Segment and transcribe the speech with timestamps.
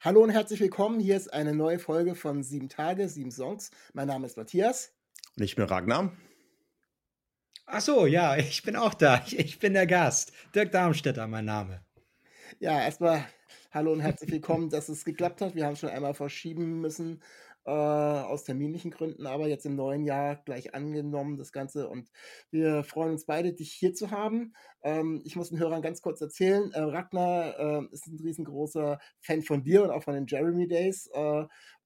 [0.00, 1.00] Hallo und herzlich willkommen.
[1.00, 3.72] Hier ist eine neue Folge von Sieben Tage, Sieben Songs.
[3.94, 4.92] Mein Name ist Matthias.
[5.36, 6.12] Und ich bin Ragnar.
[7.66, 9.20] Ach so, ja, ich bin auch da.
[9.26, 10.30] Ich, ich bin der Gast.
[10.54, 11.84] Dirk Darmstädter, mein Name.
[12.60, 13.26] Ja, erstmal
[13.72, 15.56] hallo und herzlich willkommen, dass es geklappt hat.
[15.56, 17.20] Wir haben schon einmal verschieben müssen
[17.68, 21.88] äh, aus terminlichen Gründen, aber jetzt im neuen Jahr gleich angenommen, das Ganze.
[21.88, 22.10] Und
[22.50, 24.54] wir freuen uns beide, dich hier zu haben.
[24.82, 29.42] Ähm, ich muss den Hörern ganz kurz erzählen, äh, Ragnar äh, ist ein riesengroßer Fan
[29.42, 31.10] von dir und auch von den Jeremy Days.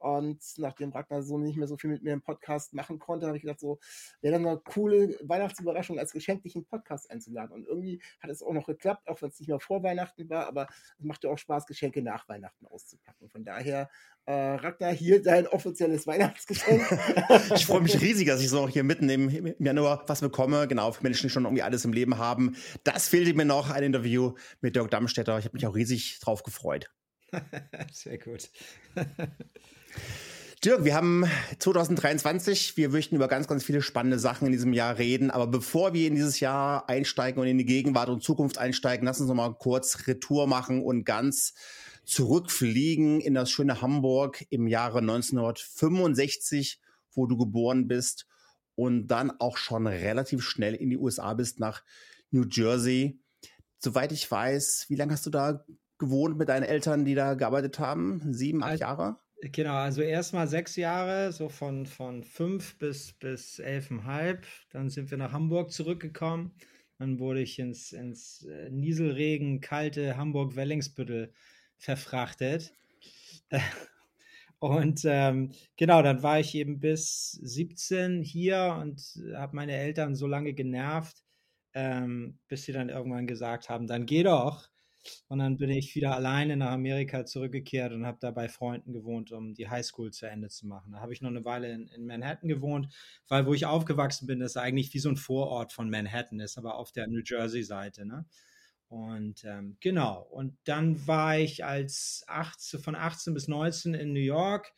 [0.02, 3.36] Und nachdem Ragnar so nicht mehr so viel mit mir im Podcast machen konnte, habe
[3.36, 3.78] ich gedacht, so
[4.20, 7.54] wäre dann eine coole Weihnachtsüberraschung als Geschenk, dich in Podcast einzuladen.
[7.54, 10.48] Und irgendwie hat es auch noch geklappt, auch wenn es nicht mehr vor Weihnachten war,
[10.48, 10.66] aber
[10.98, 13.28] es macht ja auch Spaß, Geschenke nach Weihnachten auszupacken.
[13.28, 13.88] Von daher,
[14.26, 16.82] äh, Ragnar, hier dein offizielles Weihnachtsgeschenk.
[17.54, 20.66] ich freue mich riesig, dass ich so hier mitten im, im Januar was bekomme.
[20.66, 22.56] Genau, für Menschen, die schon irgendwie alles im Leben haben.
[22.82, 25.38] Das fehlte mir noch, ein Interview mit Dirk Dammstetter.
[25.38, 26.90] Ich habe mich auch riesig drauf gefreut.
[27.92, 28.50] Sehr gut.
[30.64, 31.24] Dirk, wir haben
[31.58, 32.76] 2023.
[32.76, 35.32] Wir möchten über ganz, ganz viele spannende Sachen in diesem Jahr reden.
[35.32, 39.18] Aber bevor wir in dieses Jahr einsteigen und in die Gegenwart und Zukunft einsteigen, lass
[39.18, 41.54] uns noch mal kurz Retour machen und ganz
[42.04, 46.80] zurückfliegen in das schöne Hamburg im Jahre 1965,
[47.12, 48.26] wo du geboren bist
[48.76, 51.82] und dann auch schon relativ schnell in die USA bist nach
[52.30, 53.20] New Jersey.
[53.78, 55.64] Soweit ich weiß, wie lange hast du da
[55.98, 58.32] gewohnt mit deinen Eltern, die da gearbeitet haben?
[58.32, 59.16] Sieben, acht Jahre?
[59.44, 64.46] Genau, also erstmal sechs Jahre, so von, von fünf bis, bis elfeinhalb.
[64.70, 66.52] Dann sind wir nach Hamburg zurückgekommen.
[66.98, 71.32] Dann wurde ich ins, ins äh, Nieselregen, kalte Hamburg-Wellingsbüttel
[71.76, 72.72] verfrachtet.
[74.60, 79.02] Und ähm, genau, dann war ich eben bis 17 hier und
[79.34, 81.24] habe meine Eltern so lange genervt,
[81.74, 84.68] ähm, bis sie dann irgendwann gesagt haben, dann geh doch.
[85.28, 89.32] Und dann bin ich wieder alleine nach Amerika zurückgekehrt und habe da bei Freunden gewohnt,
[89.32, 90.92] um die Highschool zu Ende zu machen.
[90.92, 92.94] Da habe ich noch eine Weile in, in, Manhattan gewohnt,
[93.28, 96.76] weil wo ich aufgewachsen bin, ist eigentlich wie so ein Vorort von Manhattan ist, aber
[96.76, 98.06] auf der New Jersey-Seite.
[98.06, 98.26] Ne?
[98.88, 104.20] Und ähm, genau, und dann war ich als 18, von 18 bis 19 in New
[104.20, 104.72] York.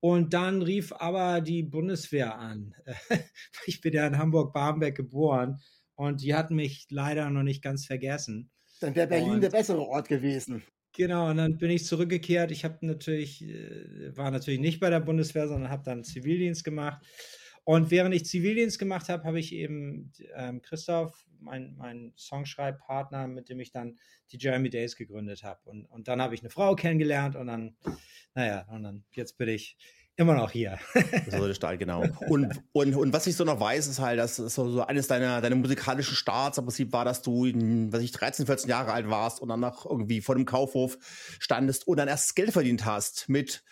[0.00, 2.74] Und dann rief aber die Bundeswehr an.
[3.66, 5.60] ich bin ja in Hamburg-Barmbek geboren
[5.94, 8.50] und die hatten mich leider noch nicht ganz vergessen.
[8.80, 10.62] Dann wäre Berlin und, der bessere Ort gewesen.
[10.92, 12.50] Genau, und dann bin ich zurückgekehrt.
[12.50, 17.00] Ich habe natürlich, äh, war natürlich nicht bei der Bundeswehr, sondern habe dann Zivildienst gemacht.
[17.64, 23.48] Und während ich Zivildienst gemacht habe, habe ich eben ähm, Christoph, mein, mein Songschreibpartner, mit
[23.48, 23.98] dem ich dann
[24.32, 25.60] die Jeremy Days gegründet habe.
[25.68, 27.76] Und, und dann habe ich eine Frau kennengelernt und dann,
[28.34, 29.76] naja, und dann, jetzt bin ich
[30.20, 30.78] immer noch hier.
[31.30, 32.04] so der Start, genau.
[32.28, 35.40] Und, und, und was ich so noch weiß, ist halt, dass so, so eines deiner,
[35.40, 37.46] deiner musikalischen Starts im Prinzip war, dass du,
[37.90, 40.98] was ich, 13, 14 Jahre alt warst und dann noch irgendwie vor dem Kaufhof
[41.38, 43.64] standest und dann erst Geld verdient hast mit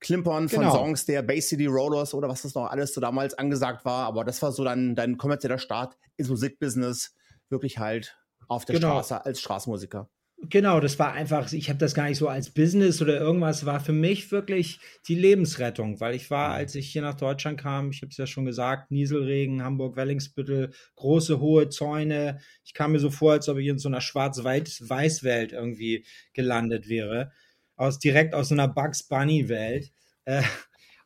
[0.00, 0.74] Klimpern von genau.
[0.74, 4.06] Songs der Bay City Rollers oder was das noch alles so damals angesagt war.
[4.06, 7.14] Aber das war so dann dein kommerzieller Start ins Musikbusiness,
[7.48, 8.16] wirklich halt
[8.46, 8.90] auf der genau.
[8.90, 10.08] Straße als Straßenmusiker.
[10.50, 13.78] Genau, das war einfach, ich habe das gar nicht so als Business oder irgendwas, war
[13.78, 16.54] für mich wirklich die Lebensrettung, weil ich war, mhm.
[16.54, 21.40] als ich hier nach Deutschland kam, ich habe es ja schon gesagt, Nieselregen, Hamburg-Wellingsbüttel, große,
[21.40, 22.40] hohe Zäune.
[22.64, 27.30] Ich kam mir so vor, als ob ich in so einer Schwarz-Weiß-Welt irgendwie gelandet wäre,
[27.76, 29.92] aus, direkt aus so einer Bugs Bunny-Welt.
[30.24, 30.42] Äh,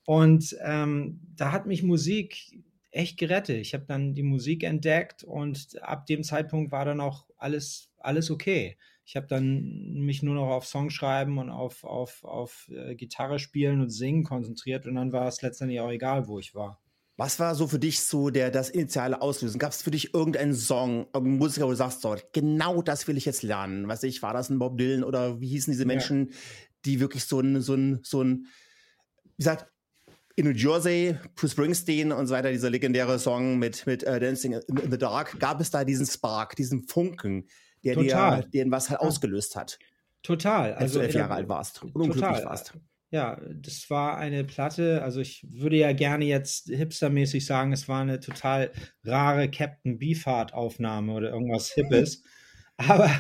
[0.07, 2.37] und ähm, da hat mich Musik
[2.91, 3.59] echt gerettet.
[3.59, 8.31] Ich habe dann die Musik entdeckt und ab dem Zeitpunkt war dann auch alles, alles
[8.31, 8.77] okay.
[9.09, 13.81] Ich habe dann mich nur noch auf Songschreiben und auf, auf, auf äh, Gitarre spielen
[13.81, 16.79] und singen konzentriert und dann war es letztendlich auch egal, wo ich war.
[17.17, 19.59] Was war so für dich so der, das initiale Auslösen?
[19.59, 23.17] Gab es für dich irgendeinen Song, irgendeinen Musiker, wo du sagst, so, genau das will
[23.17, 23.89] ich jetzt lernen?
[23.89, 26.37] Weiß ich, war das ein Bob Dylan oder wie hießen diese Menschen, ja.
[26.85, 28.47] die wirklich so ein, so ein, so ein,
[29.25, 29.73] wie gesagt,
[30.37, 34.53] in New Jersey, Bruce Springsteen und so weiter, dieser legendäre Song mit, mit uh, Dancing
[34.53, 37.49] in the Dark, gab es da diesen Spark, diesen Funken,
[37.85, 38.43] der total.
[38.43, 39.79] dir den was halt ausgelöst hat.
[40.23, 40.73] Total.
[40.75, 42.75] Als also, du elf Jahre alt warst und unglücklich warst.
[43.11, 48.03] Ja, das war eine Platte, also ich würde ja gerne jetzt hipstermäßig sagen, es war
[48.03, 48.71] eine total
[49.03, 52.23] rare Captain Beefheart Aufnahme oder irgendwas Hippes.
[52.77, 53.11] Aber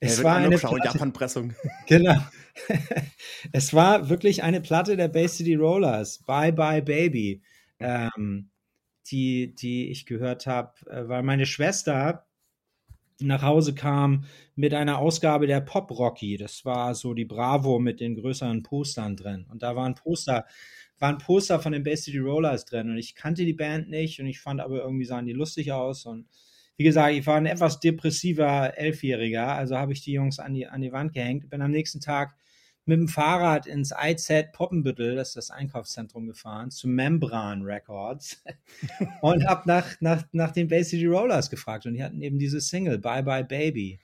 [0.00, 1.54] Es war eine Japan-Pressung.
[1.86, 2.16] Genau.
[3.52, 7.42] es war wirklich eine Platte der Bay City Rollers, Bye Bye Baby,
[7.80, 8.50] ähm,
[9.10, 12.26] die, die ich gehört habe, äh, weil meine Schwester
[13.20, 14.24] nach Hause kam
[14.56, 16.36] mit einer Ausgabe der Pop Rocky.
[16.36, 19.46] Das war so die Bravo mit den größeren Postern drin.
[19.50, 20.46] Und da waren Poster,
[20.98, 22.90] waren Poster von den Bay City Rollers drin.
[22.90, 26.06] Und ich kannte die Band nicht und ich fand aber irgendwie sahen die lustig aus.
[26.06, 26.26] Und
[26.76, 30.66] wie gesagt, ich war ein etwas depressiver Elfjähriger, also habe ich die Jungs an die,
[30.66, 31.48] an die Wand gehängt.
[31.50, 32.36] Bin am nächsten Tag
[32.86, 38.42] mit dem Fahrrad ins IZ Poppenbüttel, das ist das Einkaufszentrum, gefahren, zu Membran Records
[39.22, 42.60] und habe nach, nach, nach den Bay City Rollers gefragt und die hatten eben diese
[42.60, 44.00] Single, Bye Bye Baby.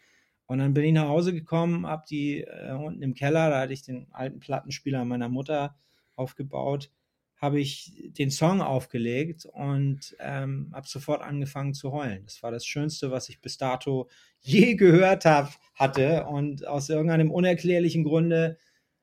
[0.47, 3.73] Und dann bin ich nach Hause gekommen, habe die äh, unten im Keller, da hatte
[3.73, 5.77] ich den alten Plattenspieler meiner Mutter
[6.17, 6.91] aufgebaut,
[7.37, 12.23] habe ich den Song aufgelegt und ähm, habe sofort angefangen zu heulen.
[12.25, 14.09] Das war das Schönste, was ich bis dato
[14.41, 16.27] je gehört hab, hatte.
[16.27, 18.59] Und aus irgendeinem unerklärlichen Grunde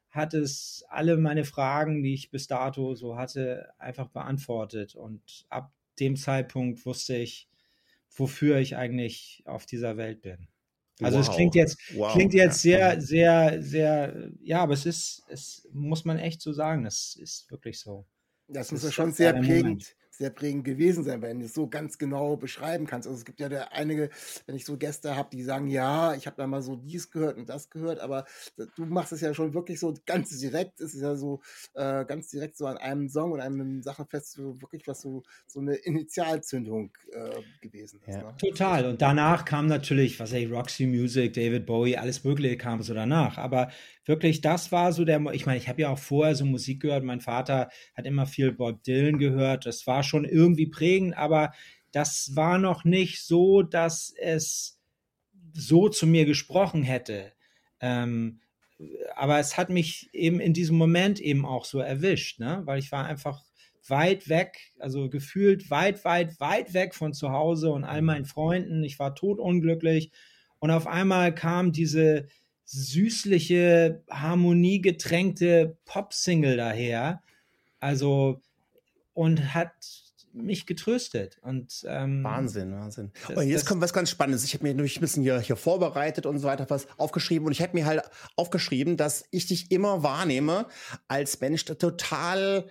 [0.10, 4.96] hat es alle meine Fragen, die ich bis dato so hatte, einfach beantwortet.
[4.96, 7.50] Und ab dem Zeitpunkt wusste ich,
[8.16, 10.48] wofür ich eigentlich auf dieser Welt bin.
[11.02, 11.28] Also wow.
[11.28, 12.12] es klingt jetzt, wow.
[12.14, 16.86] klingt jetzt sehr, sehr, sehr, ja, aber es ist, es muss man echt so sagen,
[16.86, 18.08] es ist wirklich so.
[18.48, 21.54] Das, das muss ja schon sehr prägend, Moment sehr prägend gewesen sein, wenn du es
[21.54, 23.08] so ganz genau beschreiben kannst.
[23.08, 24.10] Also es gibt ja da einige,
[24.46, 27.38] wenn ich so Gäste habe, die sagen, ja, ich habe da mal so dies gehört
[27.38, 28.26] und das gehört, aber
[28.76, 31.42] du machst es ja schon wirklich so ganz direkt, es ist ja so
[31.74, 35.24] äh, ganz direkt so an einem Song und einem Sachen fest, so wirklich was so,
[35.46, 38.16] so eine Initialzündung äh, gewesen ist.
[38.16, 38.24] Ja.
[38.24, 38.38] Ne?
[38.38, 38.86] Total.
[38.86, 43.38] Und danach kam natürlich, was ey, Roxy Music, David Bowie, alles Mögliche kam so danach.
[43.38, 43.70] Aber
[44.08, 47.04] wirklich, das war so der, ich meine, ich habe ja auch vorher so Musik gehört.
[47.04, 49.66] Mein Vater hat immer viel Bob Dylan gehört.
[49.66, 51.54] Das war schon irgendwie prägend, aber
[51.92, 54.80] das war noch nicht so, dass es
[55.54, 57.34] so zu mir gesprochen hätte.
[57.80, 58.40] Ähm,
[59.16, 62.62] aber es hat mich eben in diesem Moment eben auch so erwischt, ne?
[62.66, 63.44] weil ich war einfach
[63.88, 68.84] weit weg, also gefühlt weit, weit, weit weg von zu Hause und all meinen Freunden.
[68.84, 70.12] Ich war totunglücklich
[70.60, 72.28] und auf einmal kam diese,
[72.68, 77.24] süßliche, harmoniegetränkte Pop-Single daher.
[77.80, 78.42] Also,
[79.14, 79.72] und hat
[80.34, 81.40] mich getröstet.
[81.42, 83.12] Und, ähm, Wahnsinn, Wahnsinn.
[83.28, 84.44] Das, und jetzt kommt was ganz Spannendes.
[84.44, 87.46] Ich habe mir nämlich ein bisschen hier, hier vorbereitet und so weiter was aufgeschrieben.
[87.46, 88.02] Und ich habe mir halt
[88.36, 90.68] aufgeschrieben, dass ich dich immer wahrnehme
[91.08, 92.70] als Mensch, der total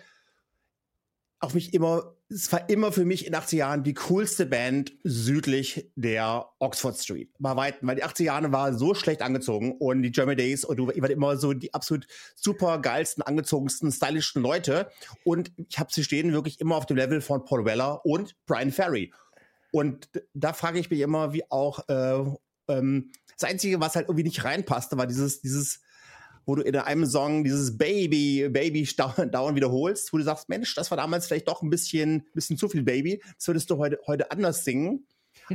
[1.41, 5.91] auf mich immer es war immer für mich in 80 Jahren die coolste Band südlich
[5.95, 7.31] der Oxford Street.
[7.39, 10.77] Bei weitem, weil die 80 Jahre waren so schlecht angezogen und die German Days und
[10.77, 14.91] du wart immer so die absolut super geilsten, angezogensten, stylischen Leute.
[15.23, 18.73] Und ich habe sie stehen wirklich immer auf dem Level von Paul Weller und Brian
[18.73, 19.13] Ferry.
[19.71, 22.25] Und da frage ich mich immer, wie auch äh,
[22.69, 25.81] ähm, das Einzige, was halt irgendwie nicht reinpasste, war dieses, dieses
[26.47, 30.91] wo du in einem Song dieses Baby, Baby dauernd wiederholst, wo du sagst, Mensch, das
[30.91, 33.21] war damals vielleicht doch ein bisschen, bisschen zu viel Baby.
[33.37, 35.07] Das würdest du heute, heute anders singen.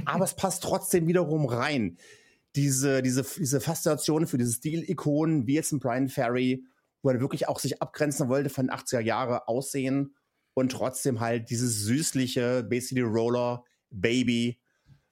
[0.06, 1.98] Aber es passt trotzdem wiederum rein.
[2.58, 6.66] Diese, diese, diese Faszination für diese Stilikonen, wie jetzt ein Brian Ferry,
[7.02, 10.16] wo er wirklich auch sich abgrenzen wollte von 80er Jahre Aussehen
[10.54, 14.60] und trotzdem halt dieses süßliche Basically Roller Baby,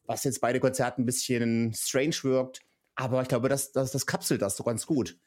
[0.03, 2.59] was jetzt beide Konzerte ein bisschen strange wirkt.
[2.95, 5.17] Aber ich glaube, das, das, das kapselt das so ganz gut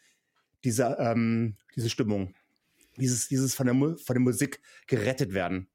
[0.65, 2.35] diese, ähm, diese Stimmung,
[2.97, 5.69] dieses, dieses von der, von der Musik gerettet werden.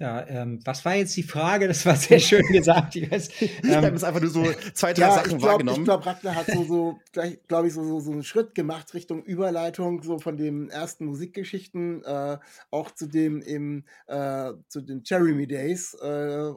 [0.00, 1.66] Ja, ähm, was war jetzt die Frage?
[1.66, 2.94] Das war sehr schön gesagt.
[2.94, 5.50] Ich, weiß, ähm, ich habe es einfach nur so zwei, drei ja, Sachen ich glaub,
[5.50, 5.78] wahrgenommen.
[5.80, 7.00] Ich glaube, Ragnar hat so, so
[7.48, 12.04] glaube ich, so, so, so einen Schritt gemacht Richtung Überleitung, so von den ersten Musikgeschichten,
[12.04, 12.38] äh,
[12.70, 16.52] auch zu dem im, äh, zu den Jeremy Days, äh, äh,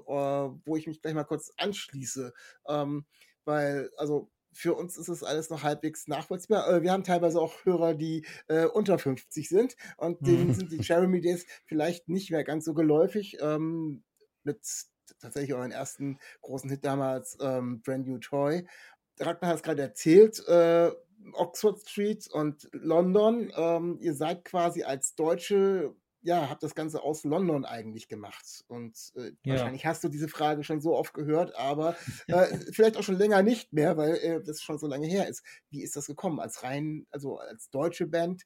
[0.66, 2.34] wo ich mich gleich mal kurz anschließe.
[2.68, 3.06] Ähm,
[3.46, 6.82] weil, also für uns ist es alles noch halbwegs nachvollziehbar.
[6.82, 10.54] Wir haben teilweise auch Hörer, die äh, unter 50 sind und denen mhm.
[10.54, 13.38] sind die Jeremy Days vielleicht nicht mehr ganz so geläufig.
[13.42, 14.04] Ähm,
[14.44, 14.60] mit
[15.20, 18.66] tatsächlich euren ersten großen Hit damals, ähm, Brand New Toy.
[19.20, 20.92] Ragnar hat es gerade erzählt, äh,
[21.34, 23.52] Oxford Street und London.
[23.56, 28.64] Ähm, ihr seid quasi als Deutsche ja, habe das Ganze aus London eigentlich gemacht.
[28.68, 29.54] Und äh, ja.
[29.54, 31.96] wahrscheinlich hast du diese Frage schon so oft gehört, aber
[32.28, 35.44] äh, vielleicht auch schon länger nicht mehr, weil äh, das schon so lange her ist.
[35.70, 38.44] Wie ist das gekommen, als rein, also als deutsche Band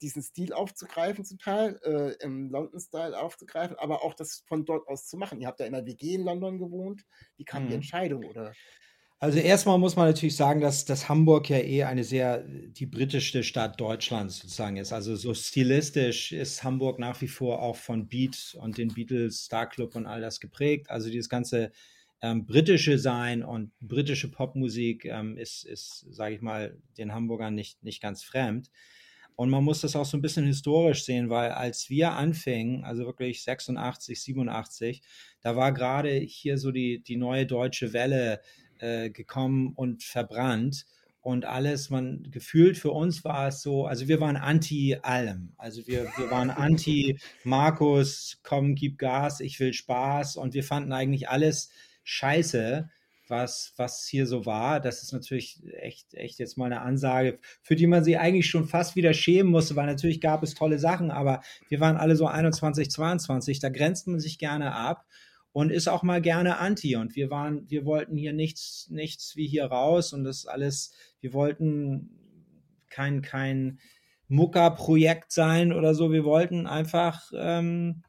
[0.00, 5.06] diesen Stil aufzugreifen zum Teil, äh, im London-Style aufzugreifen, aber auch das von dort aus
[5.06, 5.40] zu machen?
[5.40, 7.04] Ihr habt ja in der WG in London gewohnt.
[7.36, 7.68] Wie kam mhm.
[7.68, 8.52] die Entscheidung, oder?
[9.20, 13.42] Also erstmal muss man natürlich sagen, dass, dass Hamburg ja eh eine sehr die britischste
[13.42, 14.92] Stadt Deutschlands sozusagen ist.
[14.92, 19.68] Also so stilistisch ist Hamburg nach wie vor auch von Beat und den Beatles, Star
[19.68, 20.90] Club und all das geprägt.
[20.90, 21.72] Also dieses ganze
[22.20, 27.82] ähm, britische sein und britische Popmusik ähm, ist, ist sage ich mal, den Hamburgern nicht,
[27.82, 28.70] nicht ganz fremd.
[29.36, 33.04] Und man muss das auch so ein bisschen historisch sehen, weil als wir anfingen, also
[33.04, 35.02] wirklich 86, 87,
[35.40, 38.40] da war gerade hier so die, die neue deutsche Welle
[38.78, 40.86] äh, gekommen und verbrannt.
[41.20, 45.52] Und alles, man gefühlt für uns war es so, also wir waren anti allem.
[45.56, 50.36] Also wir, wir waren anti Markus, komm, gib Gas, ich will Spaß.
[50.36, 51.70] Und wir fanden eigentlich alles
[52.02, 52.90] scheiße
[53.28, 54.80] was, was hier so war.
[54.80, 58.66] Das ist natürlich echt, echt jetzt mal eine Ansage, für die man sich eigentlich schon
[58.66, 62.26] fast wieder schämen musste, weil natürlich gab es tolle Sachen, aber wir waren alle so
[62.26, 65.06] 21, 22, da grenzt man sich gerne ab
[65.54, 66.96] und ist auch mal gerne anti.
[66.96, 71.32] Und wir waren, wir wollten hier nichts, nichts wie hier raus und das alles, wir
[71.32, 72.10] wollten
[72.90, 73.78] kein, kein
[74.26, 76.10] Mucker-Projekt sein oder so.
[76.10, 78.02] Wir wollten einfach ähm,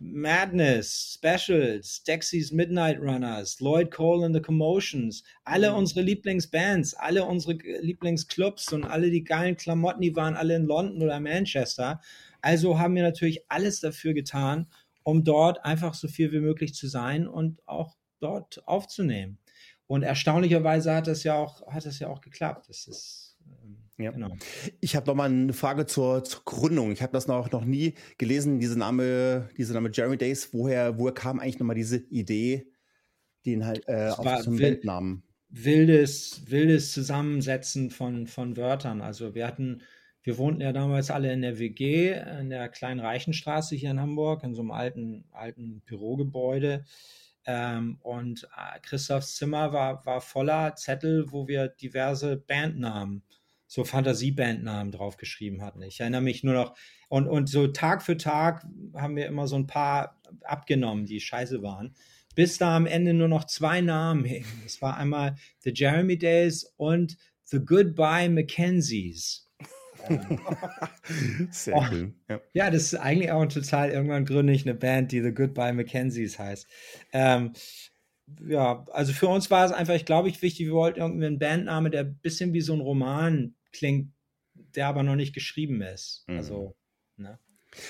[0.00, 5.76] Madness, Specials, Dexys Midnight Runners, Lloyd Cole and the Commotions, alle mhm.
[5.76, 11.00] unsere Lieblingsbands, alle unsere Lieblingsclubs und alle die geilen Klamotten, die waren alle in London
[11.00, 12.00] oder Manchester.
[12.40, 14.66] Also haben wir natürlich alles dafür getan,
[15.04, 19.38] um dort einfach so viel wie möglich zu sein und auch dort aufzunehmen.
[19.86, 22.68] Und erstaunlicherweise hat das ja auch, hat das ja auch geklappt.
[22.68, 23.32] Das ist
[23.98, 24.10] ja.
[24.10, 24.34] Genau.
[24.80, 26.92] Ich habe noch mal eine Frage zur, zur Gründung.
[26.92, 30.52] Ich habe das noch, noch nie gelesen, diese Name, diese Name Jeremy Days.
[30.52, 32.66] Woher, woher kam eigentlich noch mal diese Idee,
[33.46, 35.22] den halt äh, auf zum wild, Bandnamen?
[35.48, 39.00] Wildes, wildes Zusammensetzen von, von Wörtern.
[39.02, 39.82] Also wir hatten,
[40.22, 44.44] wir wohnten ja damals alle in der WG, in der kleinen Reichenstraße hier in Hamburg,
[44.44, 46.84] in so einem alten, alten Bürogebäude.
[47.44, 53.22] Ähm, und äh, Christophs Zimmer war, war voller Zettel, wo wir diverse Bandnamen
[53.72, 55.82] so Fantasiebandnamen draufgeschrieben hatten.
[55.82, 56.76] Ich erinnere mich nur noch,
[57.08, 61.62] und, und so Tag für Tag haben wir immer so ein paar abgenommen, die scheiße
[61.62, 61.94] waren,
[62.34, 64.60] bis da am Ende nur noch zwei Namen hingen.
[64.62, 69.50] Das war einmal The Jeremy Days und The Goodbye Mackenzies.
[71.50, 72.14] Sehr oh, cool.
[72.28, 72.40] Ja.
[72.52, 72.70] ja.
[72.70, 76.66] das ist eigentlich auch total, irgendwann gründe ich eine Band, die The Goodbye Mackenzies heißt.
[77.12, 77.52] Ähm,
[78.46, 81.38] ja, also für uns war es einfach, ich glaube, ich wichtig, wir wollten irgendwie einen
[81.38, 84.12] Bandname, der ein bisschen wie so ein Roman klingt,
[84.54, 86.24] der aber noch nicht geschrieben ist.
[86.28, 86.36] Mhm.
[86.36, 86.76] Also,
[87.16, 87.38] ne?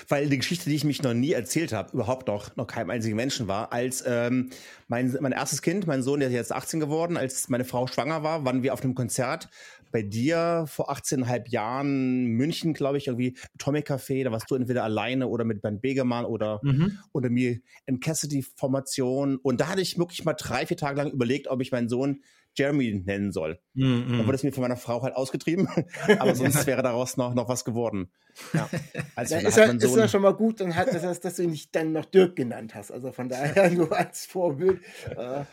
[0.07, 3.15] Weil die Geschichte, die ich mich noch nie erzählt habe, überhaupt noch, noch keinem einzigen
[3.15, 4.49] Menschen war, als ähm,
[4.87, 8.23] mein, mein erstes Kind, mein Sohn, der ist jetzt 18 geworden, als meine Frau schwanger
[8.23, 9.49] war, waren wir auf einem Konzert
[9.93, 14.83] bei dir vor 18,5 Jahren München, glaube ich, irgendwie Atomic Café, da warst du entweder
[14.83, 16.97] alleine oder mit Ben Begemann oder mhm.
[17.11, 19.37] unter mir in Cassidy-Formation.
[19.37, 22.23] Und da hatte ich wirklich mal drei, vier Tage lang überlegt, ob ich meinen Sohn
[22.55, 23.59] Jeremy nennen soll.
[23.73, 24.17] Mm, mm.
[24.17, 25.67] Dann wurde es mir von meiner Frau halt ausgetrieben,
[26.19, 28.11] aber sonst wäre daraus noch, noch was geworden.
[28.53, 28.69] Ja.
[29.15, 31.75] Also, ist, ja, ist ja schon mal gut, dann hat, dass, dass du ihn nicht
[31.75, 32.91] dann noch Dirk genannt hast.
[32.91, 34.81] Also von daher nur als Vorbild.
[35.15, 35.43] Äh,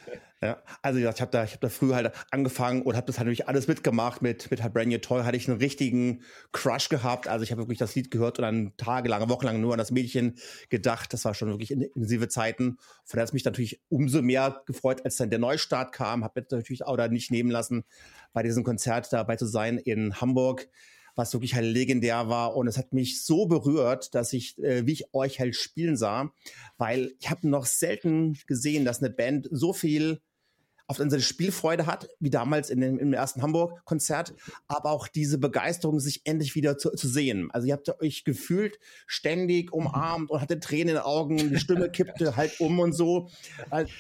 [0.43, 3.27] ja, also ich habe da, ich habe da früher halt angefangen und habe das halt
[3.27, 4.23] natürlich alles mitgemacht.
[4.23, 7.29] Mit mit Brand New Toy hatte ich einen richtigen Crush gehabt.
[7.29, 10.39] Also ich habe wirklich das Lied gehört und dann tagelang, wochenlang nur an das Mädchen
[10.71, 11.13] gedacht.
[11.13, 12.79] Das war schon wirklich intensive Zeiten.
[13.05, 16.25] Von daher hat mich natürlich umso mehr gefreut, als dann der Neustart kam.
[16.25, 17.85] Habe natürlich auch da nicht nehmen lassen,
[18.33, 20.69] bei diesem Konzert dabei zu sein in Hamburg
[21.17, 22.57] was wirklich halt legendär war.
[22.57, 26.33] Und es hat mich so berührt, dass ich, äh, wie ich euch halt spielen sah,
[26.79, 30.21] weil ich habe noch selten gesehen, dass eine Band so viel
[30.91, 34.35] auf der Seite Spielfreude hat, wie damals in dem, im ersten Hamburg-Konzert,
[34.67, 37.49] aber auch diese Begeisterung, sich endlich wieder zu, zu, sehen.
[37.53, 41.91] Also ihr habt euch gefühlt ständig umarmt und hatte Tränen in den Augen, die Stimme
[41.93, 43.31] kippte halt um und so.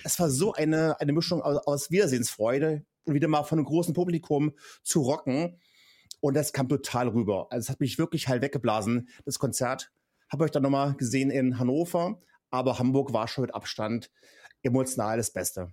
[0.03, 3.95] Es war so eine, eine Mischung aus, aus Wiedersehensfreude und wieder mal von einem großen
[3.95, 5.61] Publikum zu rocken.
[6.19, 7.47] Und das kam total rüber.
[7.51, 9.93] Also es hat mich wirklich halt weggeblasen, das Konzert.
[10.29, 12.21] Habe euch dann nochmal gesehen in Hannover,
[12.51, 14.11] aber Hamburg war schon mit Abstand
[14.63, 15.73] emotional das Beste.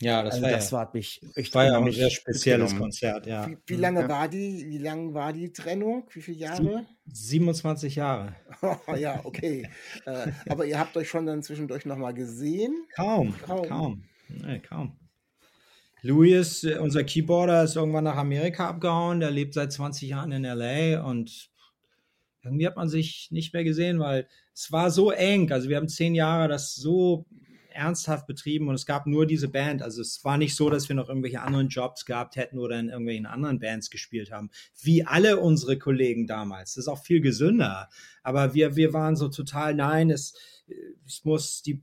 [0.00, 3.26] Ja, das, also war, das ja, war mich echt war ja ein sehr spezielles Konzert,
[3.26, 3.48] ja.
[3.48, 4.08] Wie, wie lange ja.
[4.08, 6.04] war die, wie lang war die Trennung?
[6.12, 6.84] Wie viele Jahre?
[7.06, 8.34] 27 Jahre.
[8.60, 9.68] Oh, ja, okay.
[10.04, 12.86] äh, aber ihr habt euch schon dann zwischendurch nochmal gesehen?
[12.96, 13.68] Kaum, kaum.
[13.68, 14.04] Kaum.
[14.28, 14.96] Nee, kaum.
[16.02, 19.20] Louis, äh, unser Keyboarder, ist irgendwann nach Amerika abgehauen.
[19.20, 21.50] Der lebt seit 20 Jahren in LA und
[22.42, 25.50] irgendwie hat man sich nicht mehr gesehen, weil es war so eng.
[25.50, 27.26] Also wir haben zehn Jahre das so
[27.74, 29.82] ernsthaft betrieben und es gab nur diese Band.
[29.82, 32.88] Also es war nicht so, dass wir noch irgendwelche anderen Jobs gehabt hätten oder in
[32.88, 34.50] irgendwelchen anderen Bands gespielt haben,
[34.80, 36.74] wie alle unsere Kollegen damals.
[36.74, 37.88] Das ist auch viel gesünder.
[38.22, 40.34] Aber wir, wir waren so total, nein, es,
[41.06, 41.82] es muss die,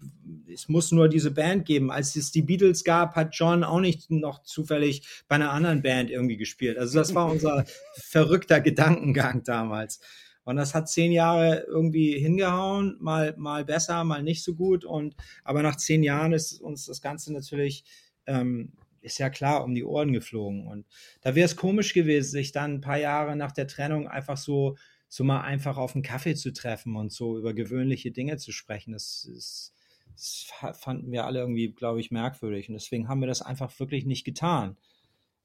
[0.51, 1.91] es muss nur diese Band geben.
[1.91, 6.09] Als es die Beatles gab, hat John auch nicht noch zufällig bei einer anderen Band
[6.09, 6.77] irgendwie gespielt.
[6.77, 9.99] Also das war unser verrückter Gedankengang damals.
[10.43, 14.85] Und das hat zehn Jahre irgendwie hingehauen, mal, mal besser, mal nicht so gut.
[14.85, 17.83] Und aber nach zehn Jahren ist uns das Ganze natürlich,
[18.25, 20.67] ähm, ist ja klar, um die Ohren geflogen.
[20.67, 20.85] Und
[21.21, 24.77] da wäre es komisch gewesen, sich dann ein paar Jahre nach der Trennung einfach so,
[25.07, 28.93] so mal einfach auf einen Kaffee zu treffen und so über gewöhnliche Dinge zu sprechen.
[28.93, 29.73] Das ist,
[30.13, 32.69] das fanden wir alle irgendwie, glaube ich, merkwürdig.
[32.69, 34.77] Und deswegen haben wir das einfach wirklich nicht getan.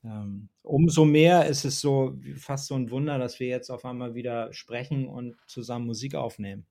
[0.06, 4.14] Ähm, umso mehr ist es so fast so ein Wunder, dass wir jetzt auf einmal
[4.14, 6.66] wieder sprechen und zusammen Musik aufnehmen.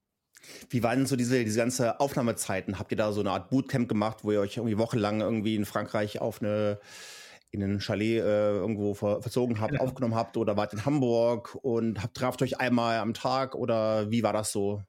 [0.69, 2.77] Wie waren denn so diese, diese ganze Aufnahmezeiten?
[2.77, 5.65] Habt ihr da so eine Art Bootcamp gemacht, wo ihr euch irgendwie wochenlang irgendwie in
[5.65, 6.79] Frankreich auf eine
[7.51, 9.83] in ein Chalet äh, irgendwo ver verzogen habt, genau.
[9.83, 14.23] aufgenommen habt oder wart in Hamburg und habt traft euch einmal am Tag oder wie
[14.23, 14.83] war das so?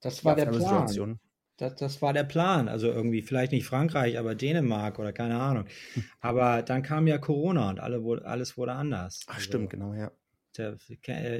[0.00, 0.60] Das war der Plan.
[0.60, 1.20] Situation?
[1.56, 2.68] Das, das war der Plan.
[2.68, 5.66] Also irgendwie, vielleicht nicht Frankreich, aber Dänemark oder keine Ahnung.
[6.20, 9.20] Aber dann kam ja Corona und alle alles wurde anders.
[9.26, 10.10] Ach, also, stimmt, genau, ja.
[10.56, 10.76] Der,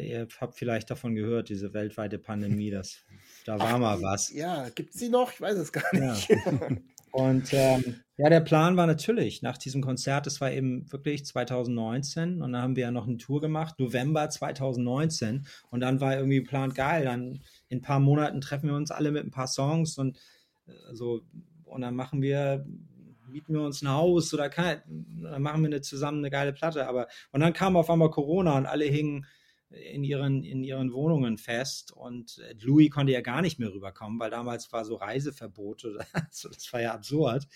[0.02, 3.04] ihr habt vielleicht davon gehört, diese weltweite Pandemie, das,
[3.44, 4.32] da war Ach, mal was.
[4.32, 5.32] Ja, gibt es sie noch?
[5.32, 6.28] Ich weiß es gar nicht.
[6.28, 6.36] Ja.
[7.14, 12.42] Und ähm, ja, der Plan war natürlich nach diesem Konzert, das war eben wirklich 2019
[12.42, 16.38] und dann haben wir ja noch eine Tour gemacht, November 2019 und dann war irgendwie
[16.38, 17.40] geplant, geil, dann
[17.74, 20.16] in ein paar Monaten treffen wir uns alle mit ein paar Songs und
[20.66, 21.22] äh, so
[21.64, 22.64] und dann machen wir
[23.28, 26.86] mieten wir uns ein Haus oder kann, dann machen wir eine, zusammen eine geile Platte,
[26.86, 29.26] aber und dann kam auf einmal Corona und alle hingen
[29.70, 34.30] in ihren, in ihren Wohnungen fest und Louis konnte ja gar nicht mehr rüberkommen, weil
[34.30, 35.84] damals war so Reiseverbot.
[35.84, 37.48] Also das war ja absurd.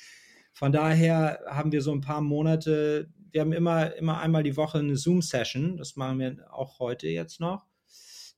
[0.52, 4.78] Von daher haben wir so ein paar Monate, wir haben immer, immer einmal die Woche
[4.78, 7.66] eine Zoom-Session, das machen wir auch heute jetzt noch.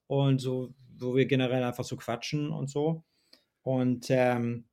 [0.06, 3.04] Und so, wo wir generell einfach so quatschen und so.
[3.62, 4.66] Und ähm,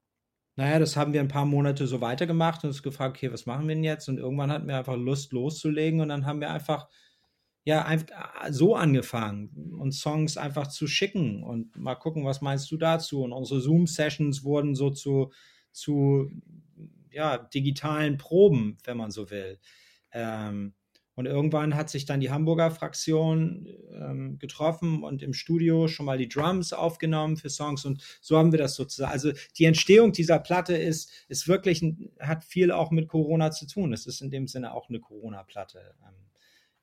[0.56, 3.68] naja, das haben wir ein paar Monate so weitergemacht und uns gefragt, okay, was machen
[3.68, 4.10] wir denn jetzt?
[4.10, 6.88] Und irgendwann hatten wir einfach Lust loszulegen und dann haben wir einfach
[7.68, 12.72] ja, einfach äh, so angefangen, uns Songs einfach zu schicken und mal gucken, was meinst
[12.72, 13.24] du dazu?
[13.24, 15.34] Und unsere Zoom-Sessions wurden so zu,
[15.74, 16.32] zu
[17.12, 19.60] ja, digitalen Proben, wenn man so will.
[20.14, 20.76] Ähm,
[21.18, 26.20] und irgendwann hat sich dann die Hamburger Fraktion ähm, getroffen und im Studio schon mal
[26.20, 29.12] die Drums aufgenommen für Songs und so haben wir das sozusagen.
[29.12, 31.84] Also die Entstehung dieser Platte ist, ist wirklich,
[32.20, 33.94] hat viel auch mit Corona zu tun.
[33.94, 35.96] Es ist in dem Sinne auch eine Corona-Platte.
[36.06, 36.14] Ähm,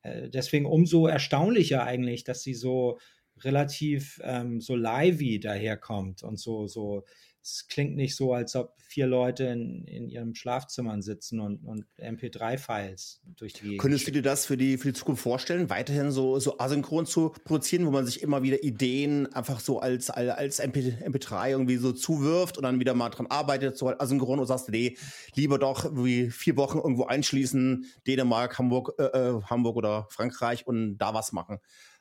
[0.02, 2.98] äh, deswegen umso erstaunlicher eigentlich, dass sie so
[3.38, 7.04] relativ ähm, so livey daherkommt und so, so,
[7.44, 11.84] es klingt nicht so, als ob vier Leute in, in ihrem Schlafzimmern sitzen und, und
[11.98, 16.10] MP3-Files durch die Gegend Könntest du dir das für die, für die Zukunft vorstellen, weiterhin
[16.10, 20.58] so, so asynchron zu produzieren, wo man sich immer wieder Ideen einfach so als, als
[20.58, 24.70] MP, MP3 irgendwie so zuwirft und dann wieder mal dran arbeitet, so asynchron und sagst,
[24.70, 24.96] nee,
[25.34, 30.96] lieber doch wie vier Wochen irgendwo einschließen, Dänemark, Hamburg, äh, äh Hamburg oder Frankreich und
[30.96, 31.58] da was machen?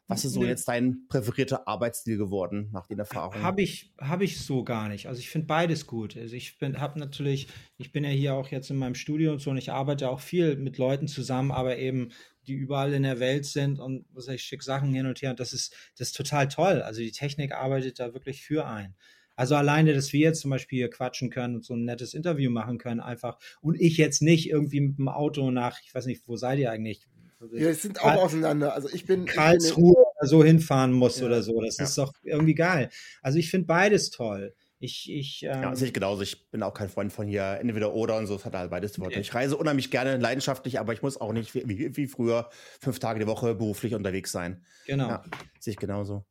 [0.07, 3.41] Was ist so jetzt dein präferierter Arbeitsstil geworden nach den Erfahrungen?
[3.41, 5.07] Habe ich, hab ich so gar nicht.
[5.07, 6.17] Also ich finde beides gut.
[6.17, 9.39] Also ich bin, habe natürlich, ich bin ja hier auch jetzt in meinem Studio und
[9.39, 12.09] so und ich arbeite auch viel mit Leuten zusammen, aber eben
[12.47, 15.31] die überall in der Welt sind und was ich schicke Sachen hin und her.
[15.31, 16.81] Und das ist, das ist total toll.
[16.81, 18.95] Also die Technik arbeitet da wirklich für ein.
[19.35, 22.51] Also alleine, dass wir jetzt zum Beispiel hier quatschen können und so ein nettes Interview
[22.51, 23.39] machen können, einfach.
[23.61, 26.71] Und ich jetzt nicht irgendwie mit dem Auto nach, ich weiß nicht, wo seid ihr
[26.71, 27.07] eigentlich?
[27.51, 28.73] Wir sind auch auseinander.
[28.73, 31.25] Also ich bin Karlsruhe oder so hinfahren muss ja.
[31.25, 31.61] oder so.
[31.61, 31.85] Das ja.
[31.85, 32.89] ist doch irgendwie geil.
[33.21, 34.55] Also ich finde beides toll.
[34.79, 36.23] Ich, ich, ähm, ja, sehe ich genauso.
[36.23, 38.35] Ich bin auch kein Freund von hier entweder oder und so.
[38.35, 39.19] Es hat halt beides Worte.
[39.19, 42.49] Ich reise unheimlich gerne, leidenschaftlich, aber ich muss auch nicht wie, wie früher
[42.81, 44.65] fünf Tage die Woche beruflich unterwegs sein.
[44.85, 45.07] Genau.
[45.07, 45.23] Ja,
[45.59, 46.25] sehe ich genauso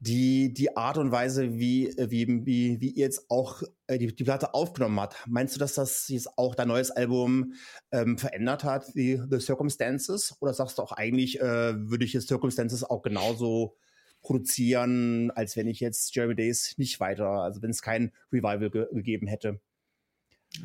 [0.00, 4.24] die, die Art und Weise, wie, wie, wie, wie ihr jetzt auch äh, die, die
[4.24, 5.16] Platte aufgenommen habt.
[5.26, 7.54] Meinst du, dass das jetzt auch dein neues Album
[7.90, 10.36] ähm, verändert hat, wie The Circumstances?
[10.40, 13.76] Oder sagst du auch eigentlich, äh, würde ich jetzt Circumstances auch genauso
[14.22, 18.86] produzieren, als wenn ich jetzt Jeremy Days nicht weiter, also wenn es kein Revival ge
[18.92, 19.60] gegeben hätte?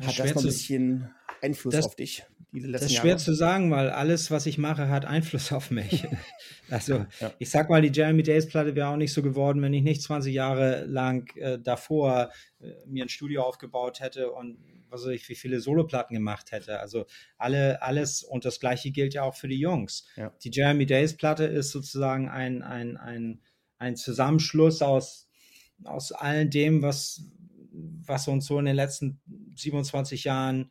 [0.00, 2.24] Hat das noch ein bisschen Einfluss das, auf dich?
[2.52, 3.20] das ist schwer Jahre?
[3.20, 6.06] zu sagen, weil alles, was ich mache, hat Einfluss auf mich.
[6.70, 7.32] also ja.
[7.38, 10.02] ich sag mal, die Jeremy Days Platte wäre auch nicht so geworden, wenn ich nicht
[10.02, 15.28] 20 Jahre lang äh, davor äh, mir ein Studio aufgebaut hätte und was weiß ich,
[15.28, 16.78] wie viele Soloplatten gemacht hätte.
[16.78, 20.06] Also alle, alles und das gleiche gilt ja auch für die Jungs.
[20.16, 20.32] Ja.
[20.42, 23.42] Die Jeremy Days Platte ist sozusagen ein, ein, ein,
[23.78, 25.28] ein Zusammenschluss aus,
[25.82, 27.24] aus all dem, was,
[28.06, 29.20] was uns so in den letzten
[29.56, 30.70] 27 Jahren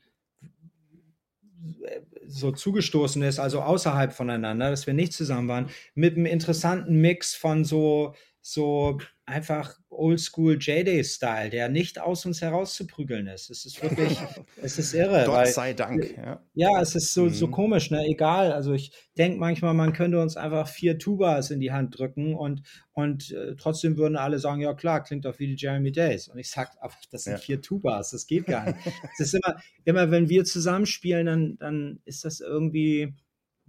[2.26, 7.36] so zugestoßen ist, also außerhalb voneinander, dass wir nicht zusammen waren, mit einem interessanten Mix
[7.36, 13.49] von so so einfach Oldschool J-Day-Style, der nicht aus uns herauszuprügeln ist.
[13.49, 14.17] Es ist wirklich,
[14.62, 15.23] es ist irre.
[15.25, 16.13] Gott weil, sei Dank.
[16.17, 17.51] Ja, ja es ist so, so Mhm.
[17.51, 18.03] komisch, ne?
[18.06, 18.51] Egal.
[18.51, 22.63] Also ich denke manchmal, man könnte uns einfach vier Tubas in die Hand drücken und,
[22.91, 26.27] und äh, trotzdem würden alle sagen, ja klar, klingt doch wie die Jeremy Days.
[26.27, 27.39] Und ich sag, aber das sind Ja.
[27.39, 28.77] vier Tubas, das geht gar nicht.
[29.13, 33.13] es ist immer, immer wenn wir zusammenspielen, dann, dann ist das irgendwie,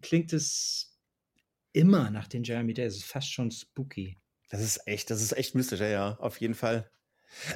[0.02, 0.98] klingt es
[1.72, 2.94] immer nach den Jeremy Days.
[2.94, 4.16] Es ist fast schon spooky.
[4.55, 6.88] Das ist echt, das ist echt mystisch, ja, ja, auf jeden Fall.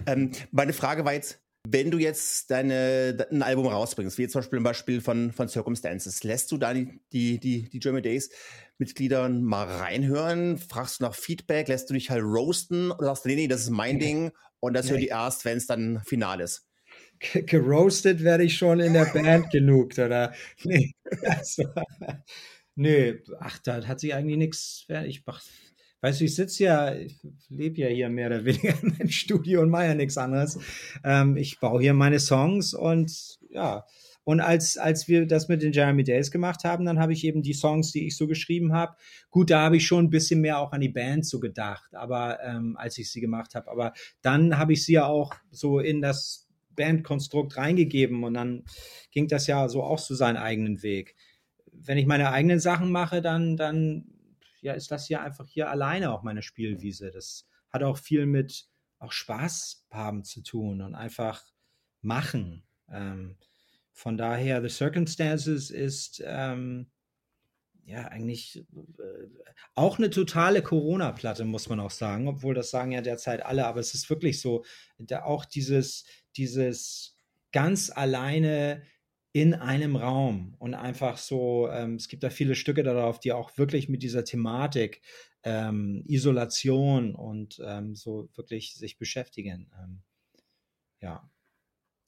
[0.07, 4.41] Ähm, meine Frage war jetzt, wenn du jetzt deine, ein Album rausbringst, wie jetzt zum
[4.41, 8.31] Beispiel ein Beispiel von, von Circumstances, lässt du da die, die, die, die German Days
[8.79, 10.59] Mitgliedern mal reinhören?
[10.59, 11.69] Fragst du nach Feedback?
[11.69, 12.91] Lässt du dich halt roasten?
[12.91, 14.91] Oder sagst du, nee, nee, das ist mein Ding und das Nee.
[14.91, 16.67] hören die erst, wenn es dann final ist?
[17.21, 20.35] Ge- geroastet werde ich schon in der Band genug, oder?
[20.65, 21.63] Nee, also,
[22.75, 24.87] nee, ach, da hat sich eigentlich nichts.
[25.07, 25.41] Ich mach,
[26.01, 29.63] weißt du, ich sitze ja, ich lebe ja hier mehr oder weniger in meinem Studio
[29.63, 30.59] und mache ja nichts anderes.
[31.05, 33.85] Ähm, ich baue hier meine Songs und ja.
[34.25, 37.41] Und als, als wir das mit den Jeremy Days gemacht haben, dann habe ich eben
[37.41, 38.95] die Songs, die ich so geschrieben habe.
[39.31, 42.39] Gut, da habe ich schon ein bisschen mehr auch an die Band so gedacht, aber
[42.45, 43.71] ähm, als ich sie gemacht habe.
[43.71, 48.65] Aber dann habe ich sie ja auch so in das Bandkonstrukt reingegeben und dann
[49.13, 51.17] ging das ja so auch so seinen eigenen Weg.
[51.73, 54.18] Wenn ich meine eigenen Sachen mache, dann, dann
[54.61, 57.11] ja, ist das hier einfach hier alleine auch meine Spielwiese.
[57.11, 58.69] Das hat auch viel mit
[58.99, 61.45] auch Spaß haben zu tun und einfach
[62.03, 62.65] machen.
[62.91, 63.37] Ähm,
[63.93, 66.91] von daher, The Circumstances ist ähm,
[67.85, 69.27] ja eigentlich äh,
[69.75, 73.81] auch eine totale Corona-Platte, muss man auch sagen, obwohl das sagen ja derzeit alle, aber
[73.81, 74.65] es ist wirklich so,
[74.99, 76.05] da auch dieses,
[76.37, 77.17] dieses
[77.53, 78.83] ganz alleine
[79.41, 83.57] in einem Raum und einfach so, ähm, es gibt da viele Stücke darauf, die auch
[83.57, 85.01] wirklich mit dieser Thematik
[85.45, 89.71] ähm, Isolation und ähm, so wirklich sich beschäftigen.
[89.81, 90.03] Ähm,
[91.01, 91.31] ja.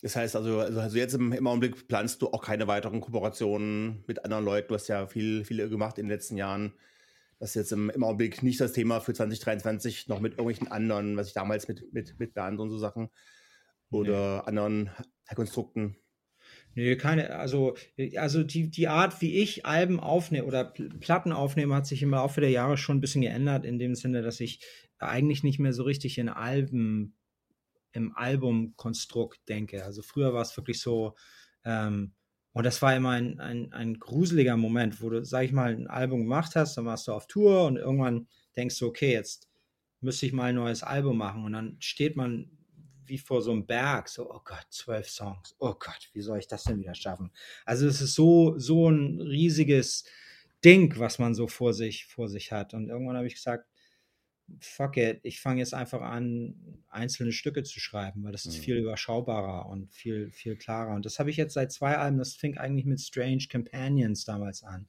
[0.02, 4.24] Das heißt also, also jetzt im, im Augenblick planst du auch keine weiteren Kooperationen mit
[4.24, 4.68] anderen Leuten.
[4.68, 6.72] Du hast ja viel, viele gemacht in den letzten Jahren.
[7.38, 11.16] Das ist jetzt im, im Augenblick nicht das Thema für 2023, noch mit irgendwelchen anderen,
[11.16, 13.08] was ich damals mit, mit, mit Bernd und so Sachen
[13.90, 14.90] oder anderen
[15.36, 15.96] Konstrukten.
[16.74, 17.76] Nee, keine, also,
[18.16, 22.10] also die, die Art, wie ich Alben aufnehme oder Pl- Platten aufnehme, hat sich im
[22.10, 24.64] Laufe der Jahre schon ein bisschen geändert, in dem Sinne, dass ich
[24.98, 27.16] eigentlich nicht mehr so richtig in Alben,
[27.92, 29.84] im Albumkonstrukt denke.
[29.84, 31.16] Also früher war es wirklich so,
[31.64, 32.14] ähm,
[32.52, 35.88] und das war immer ein, ein, ein gruseliger Moment, wo du, sag ich mal, ein
[35.88, 39.48] Album gemacht hast, dann warst du auf Tour und irgendwann denkst du, okay, jetzt
[40.00, 41.44] müsste ich mal ein neues Album machen.
[41.44, 42.50] Und dann steht man
[43.10, 46.48] wie vor so einem Berg, so, oh Gott, zwölf Songs, oh Gott, wie soll ich
[46.48, 47.32] das denn wieder schaffen?
[47.66, 50.04] Also es ist so, so ein riesiges
[50.64, 52.74] Ding, was man so vor sich, vor sich hat.
[52.74, 53.66] Und irgendwann habe ich gesagt,
[54.60, 58.62] fuck it, ich fange jetzt einfach an, einzelne Stücke zu schreiben, weil das ist Mhm.
[58.62, 60.94] viel überschaubarer und viel, viel klarer.
[60.94, 64.62] Und das habe ich jetzt seit zwei Alben, das fing eigentlich mit Strange Companions damals
[64.64, 64.88] an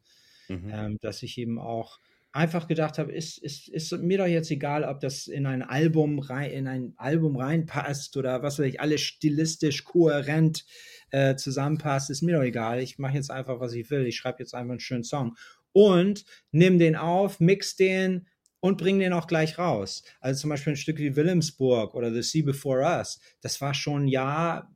[0.50, 0.72] Mhm.
[0.74, 2.00] ähm, dass ich eben auch
[2.34, 6.20] einfach gedacht habe, ist, ist, ist mir doch jetzt egal, ob das in ein Album
[6.20, 10.66] rein, in ein Album reinpasst oder was weiß ich, alles stilistisch kohärent
[11.12, 12.80] äh, zusammenpasst, ist mir doch egal.
[12.80, 14.06] Ich mache jetzt einfach, was ich will.
[14.06, 15.36] Ich schreibe jetzt einfach einen schönen Song
[15.74, 18.28] und nimm den auf, mix den
[18.62, 20.04] und bring den auch gleich raus.
[20.20, 24.04] Also zum Beispiel ein Stück wie Wilhelmsburg oder The Sea Before Us, das war schon
[24.04, 24.74] ein Jahr